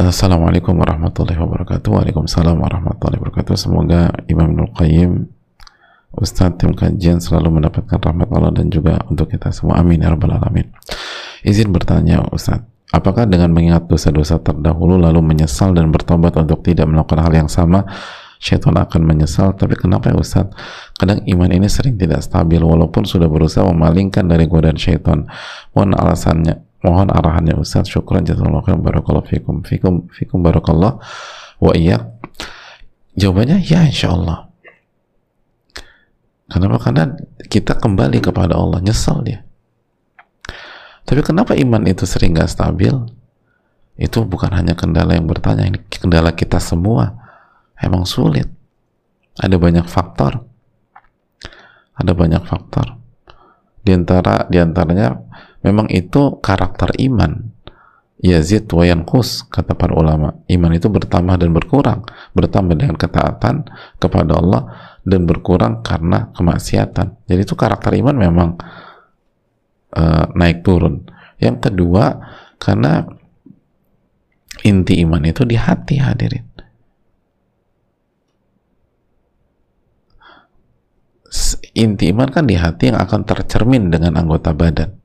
Assalamualaikum 0.00 0.80
warahmatullahi 0.80 1.36
wabarakatuh. 1.36 1.92
Waalaikumsalam 1.92 2.56
warahmatullahi 2.56 3.20
wabarakatuh. 3.20 3.52
Semoga 3.52 4.08
Imam 4.32 4.48
Nur 4.48 4.72
Qayyim 4.72 5.28
Ustadz 6.16 6.56
tim 6.56 6.72
kajian 6.72 7.20
selalu 7.20 7.60
mendapatkan 7.60 8.00
rahmat 8.00 8.32
Allah 8.32 8.48
dan 8.48 8.72
juga 8.72 8.96
untuk 9.12 9.28
kita 9.28 9.52
semua. 9.52 9.76
Amin 9.76 10.00
ya 10.00 10.08
Rabbal 10.08 10.40
Alamin. 10.40 10.72
Izin 11.44 11.68
bertanya 11.68 12.24
Ustadz 12.32 12.64
Apakah 12.96 13.28
dengan 13.28 13.52
mengingat 13.52 13.92
dosa-dosa 13.92 14.40
terdahulu 14.40 14.96
lalu 14.96 15.20
menyesal 15.20 15.76
dan 15.76 15.92
bertobat 15.92 16.32
untuk 16.40 16.64
tidak 16.64 16.88
melakukan 16.88 17.20
hal 17.20 17.32
yang 17.36 17.50
sama 17.52 17.84
syaitan 18.40 18.80
akan 18.80 19.04
menyesal? 19.04 19.52
Tapi 19.52 19.76
kenapa 19.76 20.08
ya 20.10 20.16
Ustadz? 20.16 20.56
Kadang 20.96 21.28
iman 21.28 21.52
ini 21.52 21.68
sering 21.68 22.00
tidak 22.00 22.24
stabil 22.24 22.64
walaupun 22.64 23.04
sudah 23.04 23.28
berusaha 23.28 23.68
memalingkan 23.68 24.24
dari 24.32 24.48
godaan 24.48 24.80
syaitan. 24.80 25.28
Mohon 25.76 25.92
alasannya 26.00 26.69
mohon 26.84 27.08
arahannya 27.12 27.56
Ustaz. 27.60 27.88
Syukran 27.88 28.24
jazakallahu 28.24 28.64
khairan. 28.64 28.82
Barakallahu 28.84 29.26
fikum. 29.28 29.62
Fikum 29.64 30.08
fikum 30.12 30.40
barakallah. 30.40 31.00
Wa 31.60 31.72
iya. 31.76 32.12
Jawabannya 33.16 33.60
ya 33.66 33.84
insya 33.84 34.14
Allah 34.14 34.50
kenapa? 36.50 36.76
Karena 36.82 37.04
kita 37.46 37.78
kembali 37.78 38.18
kepada 38.18 38.58
Allah. 38.58 38.82
Nyesal 38.82 39.22
dia. 39.22 39.46
Tapi 41.06 41.22
kenapa 41.22 41.54
iman 41.54 41.86
itu 41.86 42.04
sering 42.04 42.34
gak 42.34 42.50
stabil? 42.50 42.92
Itu 43.94 44.26
bukan 44.26 44.50
hanya 44.54 44.74
kendala 44.74 45.14
yang 45.14 45.30
bertanya. 45.30 45.70
Ini 45.70 45.78
kendala 45.88 46.34
kita 46.34 46.58
semua. 46.58 47.14
Emang 47.78 48.04
sulit. 48.04 48.50
Ada 49.38 49.56
banyak 49.56 49.86
faktor. 49.86 50.42
Ada 51.96 52.12
banyak 52.12 52.42
faktor. 52.44 52.98
Di 53.80 53.96
antara 53.96 54.44
di 54.52 54.60
antaranya 54.60 55.16
memang 55.64 55.88
itu 55.92 56.40
karakter 56.40 56.92
iman. 57.10 57.52
Yazid 58.20 58.68
wa 58.76 58.84
yanqus 58.84 59.48
kata 59.48 59.72
para 59.72 59.96
ulama. 59.96 60.36
Iman 60.44 60.76
itu 60.76 60.92
bertambah 60.92 61.40
dan 61.40 61.56
berkurang. 61.56 62.04
Bertambah 62.36 62.76
dengan 62.76 62.96
ketaatan 63.00 63.64
kepada 63.96 64.32
Allah 64.36 64.62
dan 65.08 65.24
berkurang 65.24 65.80
karena 65.80 66.28
kemaksiatan. 66.36 67.24
Jadi 67.24 67.40
itu 67.40 67.56
karakter 67.56 67.96
iman 67.96 68.16
memang 68.20 68.50
uh, 69.96 70.28
naik 70.36 70.60
turun. 70.60 71.08
Yang 71.40 71.72
kedua 71.72 72.20
karena 72.60 73.08
inti 74.68 75.00
iman 75.00 75.24
itu 75.24 75.48
di 75.48 75.56
hati 75.56 75.96
hadirin. 75.96 76.44
Inti 81.72 82.12
iman 82.12 82.28
kan 82.28 82.44
di 82.44 82.60
hati 82.60 82.92
yang 82.92 83.00
akan 83.00 83.24
tercermin 83.24 83.88
dengan 83.88 84.20
anggota 84.20 84.52
badan 84.52 84.99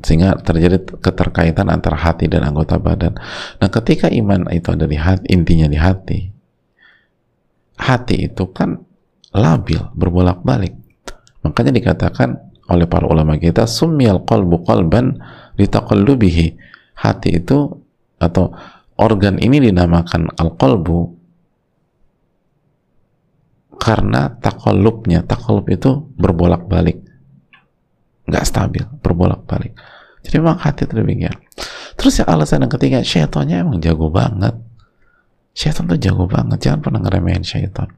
sehingga 0.00 0.36
terjadi 0.40 0.80
keterkaitan 1.00 1.68
antara 1.68 1.96
hati 1.96 2.26
dan 2.26 2.44
anggota 2.44 2.80
badan. 2.80 3.16
Nah, 3.60 3.68
ketika 3.68 4.08
iman 4.08 4.48
itu 4.52 4.72
ada 4.72 4.88
di 4.88 4.96
hati, 4.96 5.26
intinya 5.32 5.68
di 5.68 5.78
hati, 5.78 6.18
hati 7.76 8.16
itu 8.28 8.48
kan 8.52 8.80
labil, 9.36 9.80
berbolak-balik. 9.92 10.76
Makanya 11.44 11.72
dikatakan 11.72 12.36
oleh 12.70 12.86
para 12.88 13.04
ulama 13.04 13.36
kita, 13.36 13.68
sumyal 13.68 14.24
qalbu 14.24 14.64
qalban 14.64 15.20
litaqallubihi. 15.60 16.68
Hati 17.00 17.40
itu 17.40 17.80
atau 18.20 18.52
organ 19.00 19.40
ini 19.40 19.72
dinamakan 19.72 20.28
al-qalbu 20.36 21.16
karena 23.80 24.36
takolubnya 24.44 25.24
takolub 25.24 25.64
itu 25.72 26.12
berbolak-balik 26.20 27.00
nggak 28.30 28.46
stabil 28.46 28.86
berbolak-balik. 29.02 29.74
Jadi 30.22 30.36
memang 30.38 30.60
hati 30.60 30.84
itu 30.84 30.94
terus 31.96 32.14
yang 32.20 32.28
alasan 32.32 32.64
yang 32.64 32.72
ketiga 32.72 33.04
syaitannya 33.04 33.60
emang 33.60 33.82
jago 33.82 34.08
banget. 34.08 34.56
Syaitan 35.52 35.90
tuh 35.90 35.98
jago 35.98 36.24
banget 36.30 36.62
jangan 36.62 36.80
pernah 36.80 37.00
ngeremehin 37.02 37.44
syaitan. 37.44 37.90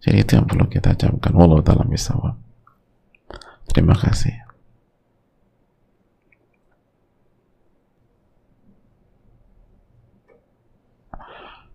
Jadi 0.00 0.16
itu 0.24 0.32
yang 0.32 0.48
perlu 0.48 0.64
kita 0.64 0.96
camkan. 0.96 1.36
Walau 1.36 1.60
dalam 1.60 1.84
bisawab. 1.86 2.34
Terima 3.68 3.92
kasih. 3.94 4.32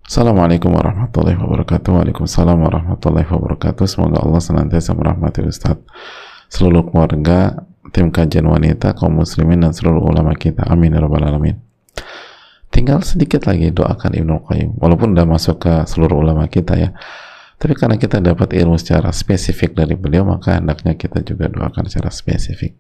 Assalamualaikum 0.06 0.70
warahmatullahi 0.70 1.38
wabarakatuh. 1.38 1.90
Waalaikumsalam 2.02 2.58
warahmatullahi 2.62 3.26
wabarakatuh. 3.26 3.86
Semoga 3.90 4.22
Allah 4.22 4.42
senantiasa 4.42 4.94
merahmati 4.94 5.42
Ustaz 5.46 5.82
Seluruh 6.52 6.88
keluarga 6.88 7.66
Tim 7.94 8.12
kajian 8.12 8.44
wanita, 8.50 8.92
kaum 8.98 9.24
muslimin 9.24 9.64
Dan 9.64 9.72
seluruh 9.72 10.04
ulama 10.04 10.36
kita. 10.36 10.68
Amin 10.68 10.92
ya 10.92 11.00
rabbal 11.00 11.24
alamin. 11.24 11.58
Tinggal 12.74 13.06
sedikit 13.08 13.48
lagi 13.48 13.72
doakan 13.72 14.12
Ibnu 14.20 14.36
Qayyim 14.52 14.70
Walaupun 14.82 15.16
udah 15.16 15.24
masuk 15.24 15.64
ke 15.64 15.74
seluruh 15.88 16.20
ulama 16.20 16.46
kita 16.52 16.76
ya. 16.76 16.90
Tapi 17.56 17.72
karena 17.72 17.96
kita 17.96 18.20
dapat 18.20 18.52
ilmu 18.52 18.76
secara 18.76 19.16
spesifik 19.16 19.80
dari 19.80 19.96
beliau 19.96 20.28
Maka 20.28 20.60
hendaknya 20.60 21.00
kita 21.00 21.24
juga 21.24 21.48
doakan 21.48 21.88
secara 21.88 22.12
spesifik. 22.12 22.76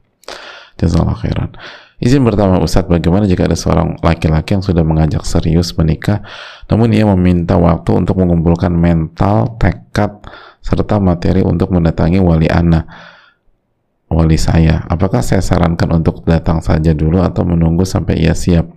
Jazakallah 0.76 1.16
khairan. 1.16 1.52
Izin 1.96 2.28
pertama 2.28 2.60
Ustadz, 2.60 2.92
bagaimana 2.92 3.24
jika 3.24 3.48
ada 3.48 3.56
seorang 3.56 3.96
laki-laki 4.04 4.60
yang 4.60 4.64
sudah 4.66 4.84
mengajak 4.84 5.24
serius 5.24 5.72
menikah, 5.80 6.20
namun 6.68 6.92
ia 6.92 7.08
meminta 7.08 7.56
waktu 7.56 8.04
untuk 8.04 8.20
mengumpulkan 8.20 8.76
mental, 8.76 9.56
tekad, 9.56 10.20
serta 10.60 11.00
materi 11.00 11.40
untuk 11.40 11.72
mendatangi 11.72 12.20
wali 12.20 12.52
anak, 12.52 12.84
wali 14.10 14.38
saya. 14.38 14.86
Apakah 14.88 15.26
saya 15.26 15.42
sarankan 15.42 16.02
untuk 16.02 16.24
datang 16.26 16.62
saja 16.62 16.94
dulu 16.94 17.22
atau 17.22 17.44
menunggu 17.46 17.84
sampai 17.84 18.22
ia 18.22 18.38
siap? 18.38 18.70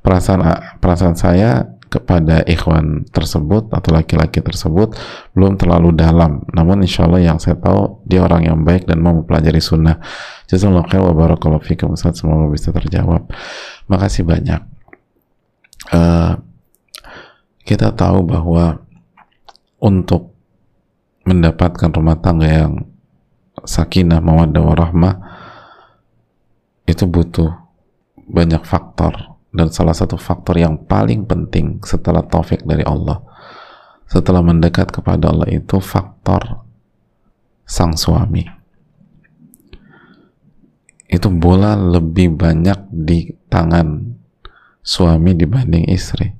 Perasaan 0.00 0.40
perasaan 0.80 1.16
saya 1.16 1.80
kepada 1.90 2.46
ikhwan 2.46 3.02
tersebut 3.10 3.66
atau 3.74 3.90
laki-laki 3.90 4.38
tersebut 4.38 4.94
belum 5.34 5.58
terlalu 5.58 5.90
dalam. 5.92 6.46
Namun 6.54 6.86
insya 6.86 7.10
Allah 7.10 7.34
yang 7.34 7.42
saya 7.42 7.58
tahu 7.58 8.06
dia 8.06 8.22
orang 8.22 8.46
yang 8.46 8.62
baik 8.62 8.86
dan 8.86 9.02
mau 9.02 9.12
mempelajari 9.12 9.58
sunnah. 9.58 9.98
Jazakallahu 10.46 10.86
khair 10.86 11.02
wa 11.02 11.12
barakallahu 11.12 11.66
fikum 11.66 11.98
semoga 11.98 12.46
bisa 12.48 12.70
terjawab. 12.70 13.26
Makasih 13.90 14.22
banyak. 14.22 14.62
Uh, 15.90 16.38
kita 17.66 17.90
tahu 17.90 18.22
bahwa 18.22 18.86
untuk 19.82 20.30
mendapatkan 21.26 21.90
rumah 21.90 22.18
tangga 22.22 22.46
yang 22.46 22.86
sakinah 23.64 24.20
mawaddah 24.22 24.62
warahmah 24.62 25.14
itu 26.86 27.04
butuh 27.06 27.50
banyak 28.28 28.62
faktor. 28.66 29.38
Dan 29.50 29.66
salah 29.74 29.90
satu 29.90 30.14
faktor 30.14 30.62
yang 30.62 30.86
paling 30.86 31.26
penting 31.26 31.82
setelah 31.82 32.22
taufik 32.22 32.62
dari 32.62 32.86
Allah 32.86 33.18
setelah 34.10 34.42
mendekat 34.42 34.90
kepada 34.90 35.30
Allah 35.30 35.46
itu 35.54 35.78
faktor 35.78 36.66
sang 37.62 37.94
suami. 37.94 38.42
Itu 41.06 41.30
bola 41.30 41.78
lebih 41.78 42.34
banyak 42.34 42.90
di 42.90 43.30
tangan 43.46 44.18
suami 44.82 45.30
dibanding 45.38 45.86
istri. 45.86 46.34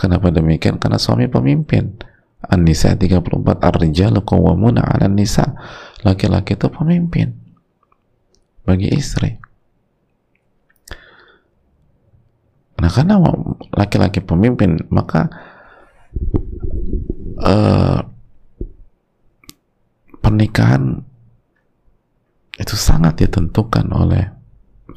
Kenapa 0.00 0.32
demikian? 0.32 0.80
karena 0.80 0.96
suami 0.96 1.28
pemimpin 1.28 2.00
An-Nisa 2.40 2.96
34 2.96 3.60
Ar-rijalu 3.60 4.24
qawwamuna 4.24 4.80
'ala 4.80 5.12
nisa 5.12 5.56
laki-laki 6.00 6.56
itu 6.56 6.72
pemimpin 6.72 7.36
bagi 8.64 8.88
istri 8.92 9.36
Nah, 12.80 12.88
karena 12.88 13.20
laki-laki 13.76 14.24
pemimpin, 14.24 14.80
maka 14.88 15.28
uh, 17.44 18.00
pernikahan 20.24 21.04
itu 22.56 22.76
sangat 22.76 23.20
ditentukan 23.20 23.84
oleh 23.92 24.32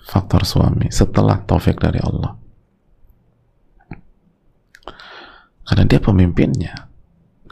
faktor 0.07 0.47
suami 0.47 0.87
setelah 0.95 1.43
taufik 1.43 1.75
dari 1.75 1.99
Allah. 1.99 2.39
Karena 5.67 5.83
dia 5.83 5.99
pemimpinnya. 5.99 6.92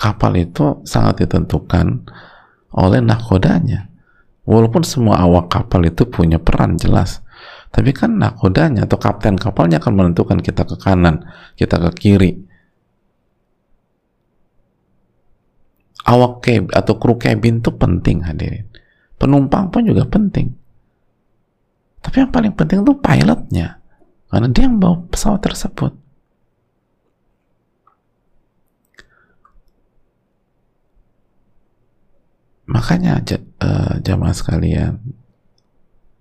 Kapal 0.02 0.34
itu 0.42 0.82
sangat 0.82 1.22
ditentukan 1.22 2.10
oleh 2.74 3.00
nakodanya. 3.06 3.86
Walaupun 4.50 4.82
semua 4.82 5.22
awak 5.22 5.54
kapal 5.54 5.86
itu 5.86 6.10
punya 6.10 6.42
peran 6.42 6.74
jelas, 6.74 7.22
tapi 7.70 7.94
kan 7.94 8.18
nakodanya 8.18 8.90
atau 8.90 8.98
kapten 8.98 9.38
kapalnya 9.38 9.78
akan 9.78 9.94
menentukan 9.94 10.42
kita 10.42 10.66
ke 10.66 10.74
kanan, 10.82 11.22
kita 11.54 11.78
ke 11.78 11.90
kiri. 11.94 12.32
Awak 16.02 16.42
cabin 16.42 16.74
atau 16.74 16.94
kru 16.98 17.22
cabin 17.22 17.62
itu 17.62 17.70
penting 17.78 18.26
hadirin. 18.26 18.66
Penumpang 19.22 19.70
pun 19.70 19.86
juga 19.86 20.10
penting. 20.10 20.50
Tapi 22.02 22.26
yang 22.26 22.34
paling 22.34 22.58
penting 22.58 22.82
itu 22.82 22.98
pilotnya. 22.98 23.78
Karena 24.26 24.48
dia 24.50 24.66
yang 24.66 24.82
bawa 24.82 25.06
pesawat 25.14 25.46
tersebut. 25.46 25.94
Makanya 32.72 33.20
uh, 33.60 34.00
jamaah 34.00 34.32
sekalian, 34.32 35.04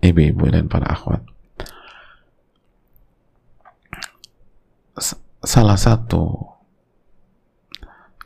ibu-ibu 0.03 0.51
dan 0.51 0.67
para 0.67 0.91
akhwat, 0.91 1.23
salah 5.47 5.79
satu 5.79 6.51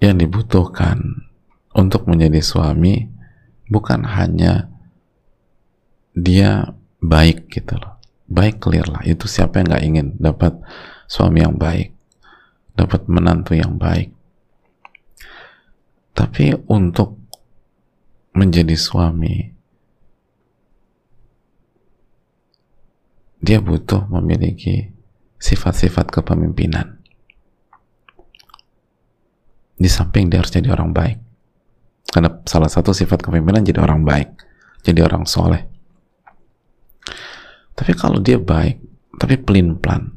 yang 0.00 0.16
dibutuhkan 0.16 1.28
untuk 1.76 2.08
menjadi 2.08 2.40
suami 2.40 3.06
bukan 3.68 4.08
hanya 4.08 4.72
dia 6.16 6.72
baik 7.04 7.52
gitu 7.52 7.76
loh. 7.76 8.00
Baik 8.24 8.64
clear 8.64 8.88
lah. 8.88 9.04
Itu 9.04 9.28
siapa 9.28 9.60
yang 9.60 9.68
nggak 9.68 9.84
ingin 9.84 10.06
dapat 10.16 10.56
suami 11.04 11.44
yang 11.44 11.60
baik 11.60 11.94
dapat 12.74 13.06
menantu 13.06 13.54
yang 13.54 13.78
baik. 13.78 14.10
Tapi 16.14 16.54
untuk 16.70 17.23
menjadi 18.34 18.74
suami 18.74 19.54
dia 23.44 23.60
butuh 23.60 24.08
memiliki 24.08 24.88
sifat-sifat 25.36 26.08
kepemimpinan. 26.08 26.96
Di 29.76 29.90
samping 29.92 30.32
dia 30.32 30.40
harus 30.40 30.48
jadi 30.48 30.72
orang 30.72 30.96
baik. 30.96 31.18
Karena 32.08 32.32
salah 32.48 32.72
satu 32.72 32.96
sifat 32.96 33.20
kepemimpinan 33.20 33.60
jadi 33.60 33.84
orang 33.84 34.00
baik 34.00 34.32
jadi 34.80 35.04
orang 35.04 35.28
soleh. 35.28 35.68
Tapi 37.76 37.92
kalau 37.92 38.22
dia 38.24 38.40
baik 38.40 38.80
tapi 39.18 39.38
pelin 39.38 39.78
pelan 39.78 40.10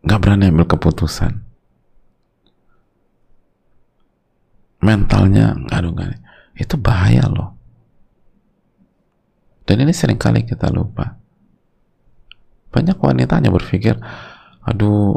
nggak 0.00 0.20
berani 0.20 0.48
ambil 0.50 0.66
keputusan 0.66 1.44
mentalnya 4.80 5.56
aduh 5.68 5.92
nggak 5.92 6.20
itu 6.56 6.74
bahaya 6.76 7.24
loh. 7.28 7.56
Dan 9.64 9.86
ini 9.86 9.94
sering 9.94 10.18
kali 10.18 10.42
kita 10.42 10.66
lupa. 10.72 11.14
Banyak 12.74 12.98
wanita 12.98 13.38
hanya 13.38 13.54
berpikir 13.54 13.96
aduh 14.66 15.14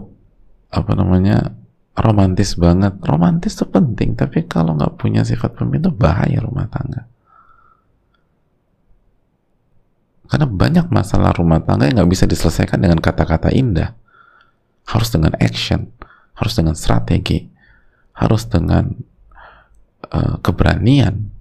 apa 0.69 0.91
namanya 0.93 1.51
romantis 1.97 2.55
banget. 2.59 2.95
Romantis 3.01 3.57
itu 3.57 3.65
penting 3.67 4.13
tapi 4.13 4.45
kalau 4.45 4.77
nggak 4.77 4.99
punya 4.99 5.25
sifat 5.25 5.57
pemimpin 5.57 5.89
itu 5.89 5.91
bahaya 5.91 6.37
rumah 6.43 6.69
tangga. 6.69 7.09
Karena 10.29 10.47
banyak 10.49 10.87
masalah 10.89 11.35
rumah 11.35 11.61
tangga 11.61 11.89
yang 11.89 12.03
nggak 12.03 12.11
bisa 12.13 12.25
diselesaikan 12.25 12.79
dengan 12.79 12.97
kata-kata 13.01 13.53
indah. 13.53 13.95
Harus 14.83 15.15
dengan 15.15 15.31
action 15.39 15.87
harus 16.33 16.53
dengan 16.57 16.73
strategi 16.73 17.49
harus 18.13 18.45
dengan 18.49 18.93
uh, 20.13 20.37
keberanian 20.39 21.33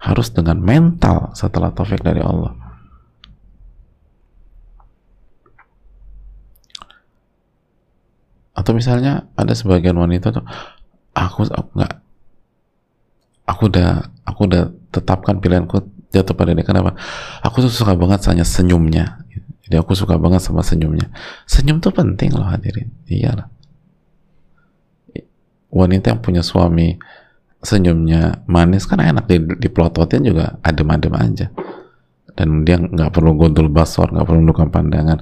harus 0.00 0.32
dengan 0.32 0.58
mental 0.58 1.30
setelah 1.38 1.70
taufik 1.70 2.02
dari 2.02 2.20
Allah. 2.20 2.56
Atau 8.56 8.76
misalnya 8.76 9.30
ada 9.38 9.56
sebagian 9.56 9.96
wanita 9.96 10.34
tuh 10.34 10.44
aku 11.16 11.48
nggak 11.48 11.94
aku 13.48 13.62
udah 13.72 13.90
aku 14.28 14.40
udah 14.50 14.64
tetapkan 14.92 15.40
pilihanku 15.40 15.80
jatuh 16.12 16.34
pada 16.36 16.52
dia. 16.52 16.66
Kenapa? 16.66 16.98
Aku 17.40 17.62
tuh 17.64 17.72
suka 17.72 17.96
banget 17.96 18.26
hanya 18.28 18.44
senyumnya. 18.44 19.22
Jadi 19.64 19.78
aku 19.78 19.94
suka 19.94 20.18
banget 20.18 20.42
sama 20.42 20.66
senyumnya. 20.66 21.08
Senyum 21.46 21.78
tuh 21.78 21.94
penting 21.94 22.34
loh 22.34 22.44
hadirin. 22.44 22.90
Iyalah 23.06 23.48
wanita 25.70 26.12
yang 26.12 26.20
punya 26.20 26.42
suami 26.42 26.98
senyumnya 27.60 28.44
manis 28.48 28.88
kan 28.88 29.00
enak 29.00 29.28
di, 29.28 29.36
di 29.60 29.68
pelototin 29.68 30.24
juga 30.24 30.56
adem-adem 30.64 31.14
aja. 31.16 31.46
Dan 32.32 32.64
dia 32.64 32.80
nggak 32.80 33.12
perlu 33.12 33.36
gondol 33.36 33.68
basor 33.68 34.08
nggak 34.08 34.24
perlu 34.24 34.40
menundukkan 34.40 34.72
pandangan. 34.72 35.18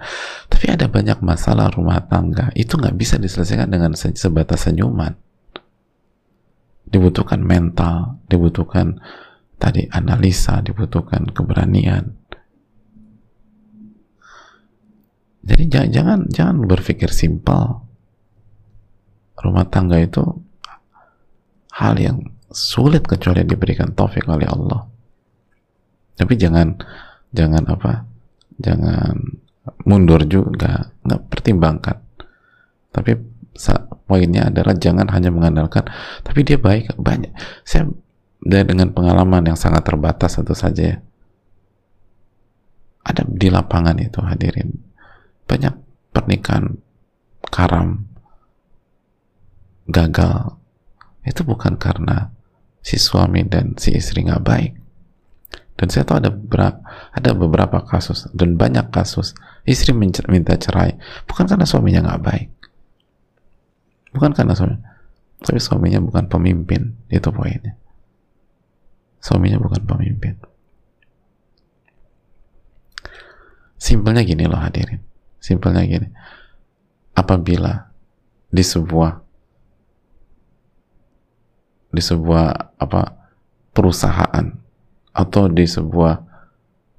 Tapi 0.47 0.67
ada 0.71 0.87
banyak 0.87 1.19
masalah 1.19 1.67
rumah 1.75 1.99
tangga. 2.07 2.55
Itu 2.55 2.79
nggak 2.79 2.95
bisa 2.95 3.19
diselesaikan 3.19 3.67
dengan 3.67 3.99
sebatas 3.99 4.71
senyuman. 4.71 5.19
Dibutuhkan 6.89 7.43
mental 7.43 8.23
dibutuhkan 8.31 9.03
tadi 9.59 9.91
analisa 9.91 10.63
dibutuhkan 10.63 11.27
keberanian. 11.35 12.15
Jadi 15.49 15.65
jangan, 15.91 16.29
jangan 16.29 16.57
berpikir 16.69 17.09
simpel. 17.09 17.83
Rumah 19.39 19.65
tangga 19.73 19.97
itu 19.97 20.23
hal 21.79 21.95
yang 21.97 22.19
sulit 22.51 23.07
kecuali 23.07 23.47
diberikan 23.47 23.95
taufik 23.95 24.27
oleh 24.27 24.51
Allah. 24.51 24.83
Tapi 26.19 26.35
jangan 26.35 26.75
jangan 27.31 27.63
apa 27.71 28.03
jangan 28.59 29.15
mundur 29.87 30.27
juga 30.27 30.91
nggak 31.07 31.23
pertimbangkan. 31.31 31.97
Tapi 32.91 33.13
poinnya 34.11 34.51
adalah 34.51 34.75
jangan 34.75 35.07
hanya 35.11 35.31
mengandalkan 35.31 35.87
tapi 36.27 36.43
dia 36.43 36.59
baik 36.59 36.99
banyak. 36.99 37.31
Saya 37.63 37.87
dengan 38.43 38.91
pengalaman 38.91 39.55
yang 39.55 39.59
sangat 39.59 39.87
terbatas 39.87 40.35
tentu 40.35 40.59
saja 40.59 40.83
ya. 40.95 40.99
Ada 43.07 43.25
di 43.25 43.49
lapangan 43.49 43.97
itu 44.03 44.19
hadirin 44.21 44.75
banyak 45.49 45.73
pernikahan 46.13 46.77
karam 47.49 48.05
gagal 49.89 50.58
itu 51.29 51.45
bukan 51.45 51.77
karena 51.77 52.33
si 52.81 52.97
suami 52.97 53.45
dan 53.45 53.77
si 53.77 53.93
istri 53.93 54.25
nggak 54.25 54.43
baik 54.43 54.73
dan 55.79 55.87
saya 55.95 56.03
tahu 56.03 56.19
ada 56.19 56.35
beberapa, 56.35 56.81
ada 57.15 57.31
beberapa 57.39 57.79
kasus 57.87 58.27
dan 58.35 58.59
banyak 58.59 58.91
kasus 58.91 59.37
istri 59.63 59.95
minta 59.95 60.57
cerai 60.59 60.99
bukan 61.31 61.47
karena 61.47 61.63
suaminya 61.69 62.01
nggak 62.03 62.23
baik, 62.25 62.49
bukan 64.11 64.35
karena 64.35 64.59
suami, 64.59 64.75
tapi 65.39 65.63
suaminya 65.63 66.03
bukan 66.03 66.27
pemimpin 66.27 66.99
itu 67.07 67.31
poinnya. 67.31 67.79
Suaminya 69.23 69.59
bukan 69.63 69.83
pemimpin. 69.87 70.35
Simpelnya 73.79 74.27
gini 74.27 74.51
loh 74.51 74.59
hadirin, 74.59 74.99
simpelnya 75.39 75.87
gini. 75.87 76.11
Apabila 77.15 77.91
di 78.51 78.63
sebuah 78.67 79.28
di 81.89 82.03
sebuah 82.03 82.79
apa 82.79 83.03
perusahaan 83.73 84.47
atau 85.15 85.45
di 85.49 85.65
sebuah 85.65 86.15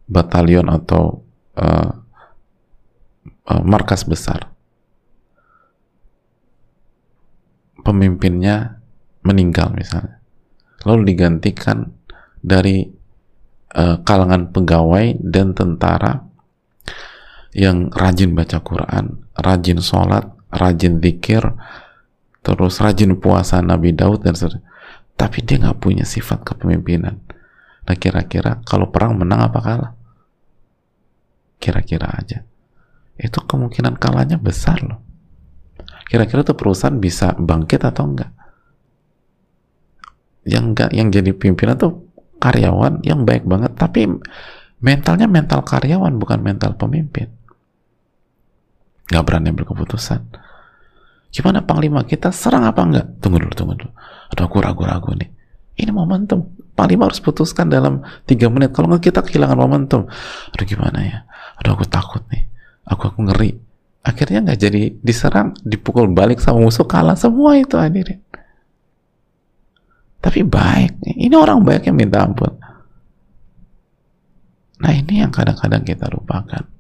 batalion 0.10 0.68
atau 0.68 1.22
uh, 1.56 1.92
uh, 3.50 3.64
markas 3.64 4.04
besar. 4.04 4.50
Pemimpinnya 7.80 8.82
meninggal 9.24 9.72
misalnya. 9.72 10.20
Lalu 10.84 11.16
digantikan 11.16 11.92
dari 12.40 12.88
uh, 13.76 13.98
kalangan 14.04 14.52
pegawai 14.52 15.20
dan 15.20 15.54
tentara 15.54 16.24
yang 17.54 17.90
rajin 17.90 18.38
baca 18.38 18.62
Quran, 18.62 19.26
rajin 19.34 19.80
sholat, 19.82 20.30
rajin 20.54 21.02
zikir, 21.02 21.42
terus 22.40 22.80
rajin 22.80 23.20
puasa 23.20 23.60
Nabi 23.60 23.92
Daud 23.92 24.24
dan 24.24 24.36
tapi 25.20 25.44
dia 25.44 25.60
nggak 25.60 25.80
punya 25.84 26.08
sifat 26.08 26.48
kepemimpinan 26.48 27.20
Nah 27.90 27.98
kira-kira 27.98 28.62
kalau 28.70 28.94
perang 28.94 29.18
menang 29.18 29.50
apa 29.50 29.60
kalah? 29.66 29.92
Kira-kira 31.58 32.06
aja. 32.14 32.46
Itu 33.18 33.42
kemungkinan 33.42 33.98
kalahnya 33.98 34.38
besar 34.38 34.78
loh. 34.86 35.02
Kira-kira 36.06 36.46
tuh 36.46 36.54
perusahaan 36.54 36.94
bisa 37.02 37.34
bangkit 37.34 37.82
atau 37.82 38.06
enggak? 38.06 38.30
Yang 40.46 40.66
enggak, 40.70 40.90
yang 40.94 41.08
jadi 41.10 41.32
pimpinan 41.34 41.82
tuh 41.82 42.06
karyawan 42.38 43.02
yang 43.02 43.26
baik 43.26 43.50
banget, 43.50 43.74
tapi 43.74 44.06
mentalnya 44.80 45.26
mental 45.26 45.66
karyawan 45.66 46.14
bukan 46.22 46.40
mental 46.46 46.78
pemimpin. 46.78 47.34
Gak 49.10 49.26
berani 49.26 49.50
berkeputusan. 49.50 50.22
Gimana 51.30 51.62
panglima 51.62 52.02
kita 52.06 52.34
serang 52.34 52.66
apa 52.66 52.82
enggak? 52.82 53.06
Tunggu 53.22 53.38
dulu, 53.38 53.54
tunggu 53.54 53.74
dulu. 53.78 53.92
Aduh 54.34 54.44
aku 54.50 54.58
ragu-ragu 54.62 55.14
nih. 55.14 55.30
Ini 55.78 55.94
momentum. 55.94 56.58
Panglima 56.74 57.06
harus 57.06 57.22
putuskan 57.22 57.70
dalam 57.70 58.02
tiga 58.26 58.50
menit. 58.50 58.74
Kalau 58.74 58.90
nggak 58.90 59.14
kita 59.14 59.22
kehilangan 59.22 59.58
momentum. 59.58 60.10
Aduh 60.52 60.66
gimana 60.66 61.00
ya? 61.06 61.18
Aduh 61.62 61.78
aku 61.78 61.86
takut 61.86 62.26
nih. 62.34 62.50
Aku 62.90 63.14
aku 63.14 63.20
ngeri. 63.30 63.54
Akhirnya 64.02 64.42
nggak 64.42 64.60
jadi 64.60 64.82
diserang 65.06 65.54
dipukul 65.62 66.10
balik 66.10 66.42
sama 66.42 66.66
musuh 66.66 66.90
kalah 66.90 67.14
semua 67.14 67.54
itu 67.62 67.78
hadirin. 67.78 68.18
Tapi 70.20 70.42
baik. 70.42 71.00
Ini 71.06 71.36
orang 71.38 71.62
baik 71.62 71.88
yang 71.88 71.96
minta 71.96 72.26
ampun. 72.26 72.58
Nah 74.80 74.92
ini 74.96 75.22
yang 75.22 75.30
kadang-kadang 75.30 75.84
kita 75.86 76.08
lupakan 76.10 76.79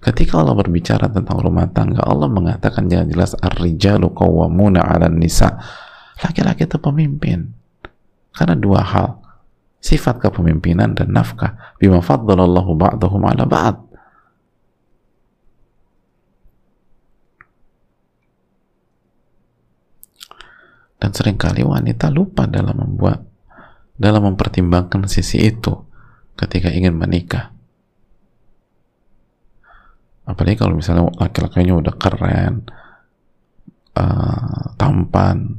ketika 0.00 0.40
Allah 0.40 0.56
berbicara 0.56 1.12
tentang 1.12 1.38
rumah 1.40 1.68
tangga 1.68 2.00
Allah 2.04 2.28
mengatakan 2.28 2.88
jelas 2.88 3.08
jelas 3.08 3.32
ar-rijalu 3.36 4.10
qawwamuna 4.16 4.80
'alan 4.80 5.20
nisa 5.20 5.60
laki-laki 6.20 6.64
itu 6.64 6.76
pemimpin 6.80 7.60
karena 8.34 8.54
dua 8.54 8.80
hal, 8.80 9.20
sifat 9.82 10.22
kepemimpinan 10.22 10.94
dan 10.94 11.10
nafkah. 11.10 11.76
Bima 11.82 11.98
faddalallahu 11.98 12.72
ba'dahum 12.78 13.22
ala 13.26 13.44
ba'd. 13.46 13.76
Dan 21.00 21.16
sering 21.16 21.40
kali 21.40 21.64
wanita 21.64 22.12
lupa 22.12 22.44
dalam 22.44 22.76
membuat, 22.76 23.24
dalam 23.96 24.20
mempertimbangkan 24.32 25.08
sisi 25.08 25.40
itu 25.40 25.72
ketika 26.36 26.68
ingin 26.68 26.92
menikah. 26.92 27.56
Apalagi 30.30 30.62
kalau 30.62 30.78
misalnya 30.78 31.10
laki-lakinya 31.18 31.74
udah 31.82 31.94
keren, 31.98 32.62
uh, 33.98 34.64
tampan, 34.78 35.58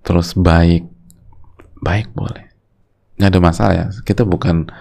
terus 0.00 0.32
baik 0.32 0.88
baik 1.84 2.08
boleh. 2.16 2.48
Nggak 3.20 3.28
ada 3.28 3.40
masalah 3.44 3.74
ya. 3.76 3.86
Kita 3.92 4.24
bukan 4.24 4.72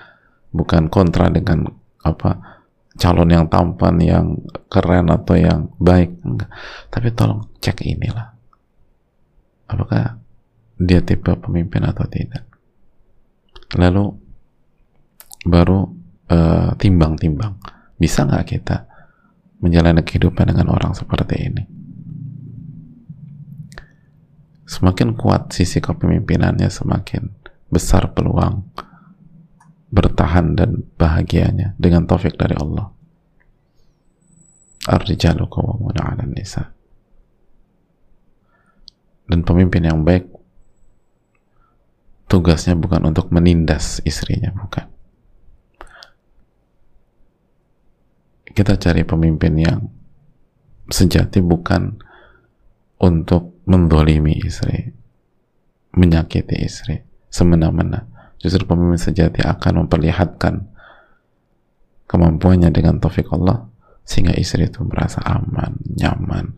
bukan 0.56 0.88
kontra 0.88 1.28
dengan 1.28 1.68
apa 2.08 2.64
calon 2.96 3.30
yang 3.30 3.52
tampan 3.52 4.00
yang 4.00 4.40
keren 4.72 5.12
atau 5.12 5.36
yang 5.36 5.68
baik 5.84 6.16
enggak. 6.24 6.48
Tapi 6.88 7.12
tolong 7.12 7.44
cek 7.60 7.84
inilah. 7.84 8.32
Apakah 9.68 10.16
dia 10.80 11.04
tipe 11.04 11.36
pemimpin 11.36 11.84
atau 11.84 12.08
tidak 12.08 12.57
lalu 13.78 14.12
baru 15.48 15.88
eh, 16.28 16.70
timbang-timbang. 16.76 17.54
Uh, 17.62 17.76
bisa 17.98 18.26
nggak 18.30 18.46
kita 18.46 18.86
menjalani 19.58 20.06
kehidupan 20.06 20.54
dengan 20.54 20.70
orang 20.70 20.94
seperti 20.94 21.36
ini? 21.50 21.64
Semakin 24.68 25.16
kuat 25.16 25.56
sisi 25.56 25.80
kepemimpinannya 25.80 26.68
semakin 26.68 27.32
besar 27.72 28.12
peluang 28.12 28.68
bertahan 29.88 30.54
dan 30.60 30.84
bahagianya. 31.00 31.74
Dengan 31.80 32.04
taufik 32.06 32.36
dari 32.36 32.54
Allah. 32.60 32.92
Ar-rijalu 34.88 35.48
nisa. 36.32 36.72
Dan 39.28 39.44
pemimpin 39.44 39.84
yang 39.84 40.04
baik 40.04 40.37
tugasnya 42.28 42.76
bukan 42.76 43.08
untuk 43.08 43.32
menindas 43.32 44.04
istrinya 44.04 44.52
bukan. 44.52 44.86
Kita 48.52 48.76
cari 48.76 49.08
pemimpin 49.08 49.54
yang 49.56 49.80
sejati 50.92 51.40
bukan 51.44 52.00
untuk 52.98 53.64
mendolimi 53.68 54.34
istri 54.44 54.92
menyakiti 55.94 56.56
istri 56.62 56.96
semena-mena. 57.32 58.06
Justru 58.38 58.70
pemimpin 58.70 59.02
sejati 59.02 59.42
akan 59.42 59.86
memperlihatkan 59.86 60.56
kemampuannya 62.06 62.70
dengan 62.70 63.02
taufik 63.02 63.30
Allah 63.34 63.66
sehingga 64.08 64.38
istri 64.38 64.70
itu 64.70 64.86
merasa 64.88 65.20
aman, 65.26 65.76
nyaman, 65.84 66.56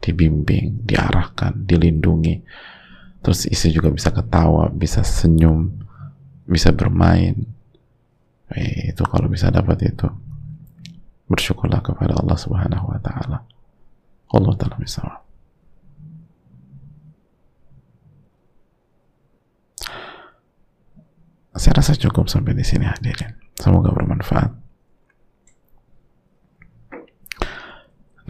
dibimbing, 0.00 0.88
diarahkan, 0.88 1.68
dilindungi 1.68 2.40
terus 3.20 3.46
istri 3.50 3.74
juga 3.74 3.90
bisa 3.90 4.10
ketawa, 4.14 4.70
bisa 4.70 5.02
senyum 5.02 5.74
bisa 6.48 6.72
bermain. 6.72 7.36
Eh, 8.48 8.96
itu 8.96 9.04
kalau 9.04 9.28
bisa 9.28 9.52
dapat 9.52 9.84
itu. 9.84 10.08
Bersyukurlah 11.28 11.84
kepada 11.84 12.16
Allah 12.16 12.38
subhanahu 12.40 12.88
wa 12.88 12.98
ta'ala. 13.04 13.44
Allah 14.32 14.54
ta'ala 14.56 14.80
bisa 14.80 15.04
saya 21.58 21.74
rasa 21.74 21.98
cukup 21.98 22.30
sampai 22.30 22.54
di 22.54 22.62
sini 22.62 22.86
hadirin. 22.86 23.34
Semoga 23.58 23.90
bermanfaat. 23.90 24.54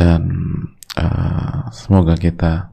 Dan 0.01 0.23
uh, 0.97 1.69
semoga 1.69 2.17
kita 2.17 2.73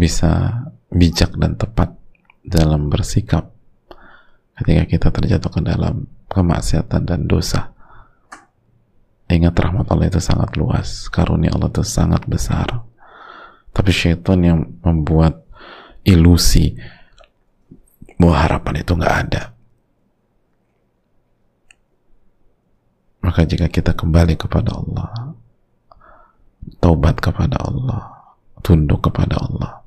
bisa 0.00 0.64
bijak 0.88 1.36
dan 1.36 1.60
tepat 1.60 1.92
dalam 2.40 2.88
bersikap 2.88 3.52
ketika 4.56 4.84
kita 4.88 5.08
terjatuh 5.12 5.52
ke 5.52 5.60
dalam 5.60 6.08
kemaksiatan 6.32 7.04
dan 7.04 7.28
dosa 7.28 7.76
ingat 9.28 9.52
rahmat 9.52 9.84
Allah 9.92 10.08
itu 10.08 10.18
sangat 10.24 10.56
luas 10.56 11.12
karunia 11.12 11.52
Allah 11.52 11.68
itu 11.68 11.84
sangat 11.84 12.24
besar 12.24 12.82
tapi 13.70 13.92
syaitan 13.92 14.40
yang 14.40 14.58
membuat 14.82 15.46
ilusi 16.02 16.74
bahwa 18.20 18.36
harapan 18.36 18.84
itu 18.84 18.92
nggak 18.92 19.16
ada. 19.26 19.42
Maka 23.20 23.44
jika 23.44 23.68
kita 23.68 23.92
kembali 23.92 24.36
kepada 24.36 24.76
Allah, 24.76 25.36
taubat 26.80 27.20
kepada 27.20 27.56
Allah, 27.60 28.32
tunduk 28.64 29.08
kepada 29.08 29.40
Allah, 29.40 29.84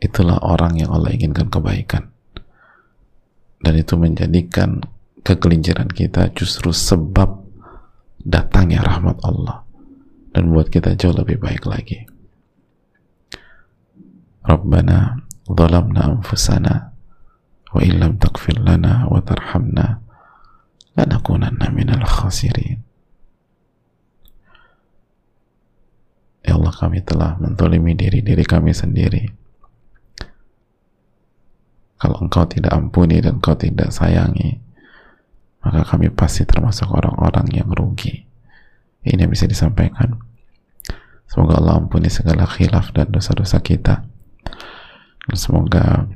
itulah 0.00 0.40
orang 0.40 0.80
yang 0.80 0.90
Allah 0.90 1.12
inginkan 1.12 1.52
kebaikan. 1.52 2.10
Dan 3.60 3.76
itu 3.76 3.94
menjadikan 4.00 4.80
kegelinciran 5.20 5.92
kita 5.92 6.32
justru 6.32 6.72
sebab 6.72 7.44
datangnya 8.24 8.80
rahmat 8.80 9.20
Allah 9.20 9.68
dan 10.32 10.48
buat 10.48 10.72
kita 10.72 10.96
jauh 10.96 11.12
lebih 11.12 11.36
baik 11.36 11.68
lagi. 11.68 12.08
Rabbana 14.40 15.20
zalamna 15.44 16.16
anfusana 16.16 16.96
wa 17.70 17.80
illam 17.84 18.16
taghfir 18.16 18.56
lana 18.56 19.04
wa 19.06 19.20
tarhamna 19.20 20.00
lanakunanna 20.96 21.70
minal 21.70 22.02
khasirin 22.02 22.82
Ya 26.40 26.56
Allah 26.56 26.72
kami 26.72 27.04
telah 27.04 27.36
mentolimi 27.36 27.94
diri-diri 27.94 28.42
kami 28.42 28.72
sendiri 28.72 29.28
kalau 32.00 32.16
engkau 32.24 32.48
tidak 32.48 32.72
ampuni 32.72 33.20
dan 33.20 33.36
engkau 33.38 33.54
tidak 33.54 33.92
sayangi 33.92 34.56
maka 35.60 35.84
kami 35.84 36.08
pasti 36.08 36.48
termasuk 36.48 36.88
orang-orang 36.88 37.46
yang 37.52 37.68
rugi. 37.68 38.24
Ini 39.04 39.24
yang 39.24 39.32
bisa 39.32 39.44
disampaikan. 39.44 40.16
Semoga 41.28 41.60
Allah 41.60 41.84
ampuni 41.84 42.08
segala 42.08 42.48
khilaf 42.48 42.92
dan 42.96 43.12
dosa-dosa 43.12 43.60
kita. 43.60 44.04
Dan 45.28 45.36
semoga 45.36 46.08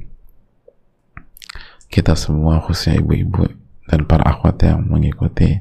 kita 1.92 2.16
semua 2.18 2.58
khususnya 2.58 2.98
ibu-ibu 2.98 3.46
dan 3.86 4.08
para 4.08 4.26
akhwat 4.26 4.58
yang 4.64 4.82
mengikuti 4.88 5.60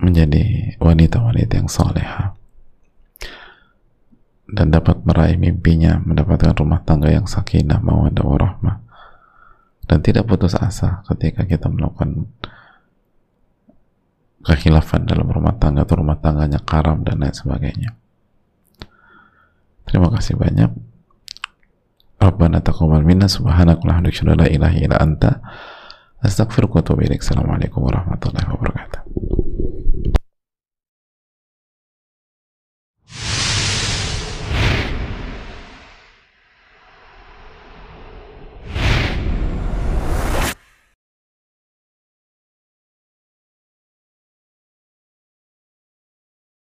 menjadi 0.00 0.74
wanita-wanita 0.82 1.62
yang 1.62 1.70
soleha 1.70 2.34
dan 4.54 4.70
dapat 4.70 5.02
meraih 5.02 5.36
mimpinya 5.36 5.98
mendapatkan 6.00 6.54
rumah 6.54 6.80
tangga 6.86 7.10
yang 7.10 7.26
sakinah 7.26 7.82
mawadah 7.82 8.24
warahmah 8.24 8.76
dan 9.84 9.98
tidak 10.00 10.30
putus 10.30 10.54
asa 10.56 11.04
ketika 11.10 11.44
kita 11.44 11.66
melakukan 11.68 12.30
kekhilafan 14.46 15.04
dalam 15.04 15.26
rumah 15.28 15.58
tangga 15.58 15.84
atau 15.84 16.00
rumah 16.00 16.16
tangganya 16.22 16.62
karam 16.62 17.02
dan 17.02 17.20
lain 17.20 17.34
sebagainya 17.34 17.90
terima 19.84 20.08
kasih 20.14 20.38
banyak 20.38 20.70
Rabbana 22.24 22.64
taqabbal 22.64 23.04
minna 23.04 23.28
subhanaka 23.28 23.84
wa 23.84 24.00
la 24.00 24.46
ilaha 24.48 24.76
illa 24.80 24.96
anta 24.96 25.44
astaghfiruka 26.24 26.80
wa 26.80 26.82
atubu. 26.82 27.04
Assalamualaikum 27.04 27.84
warahmatullahi 27.84 28.48
wabarakatuh. 28.48 29.00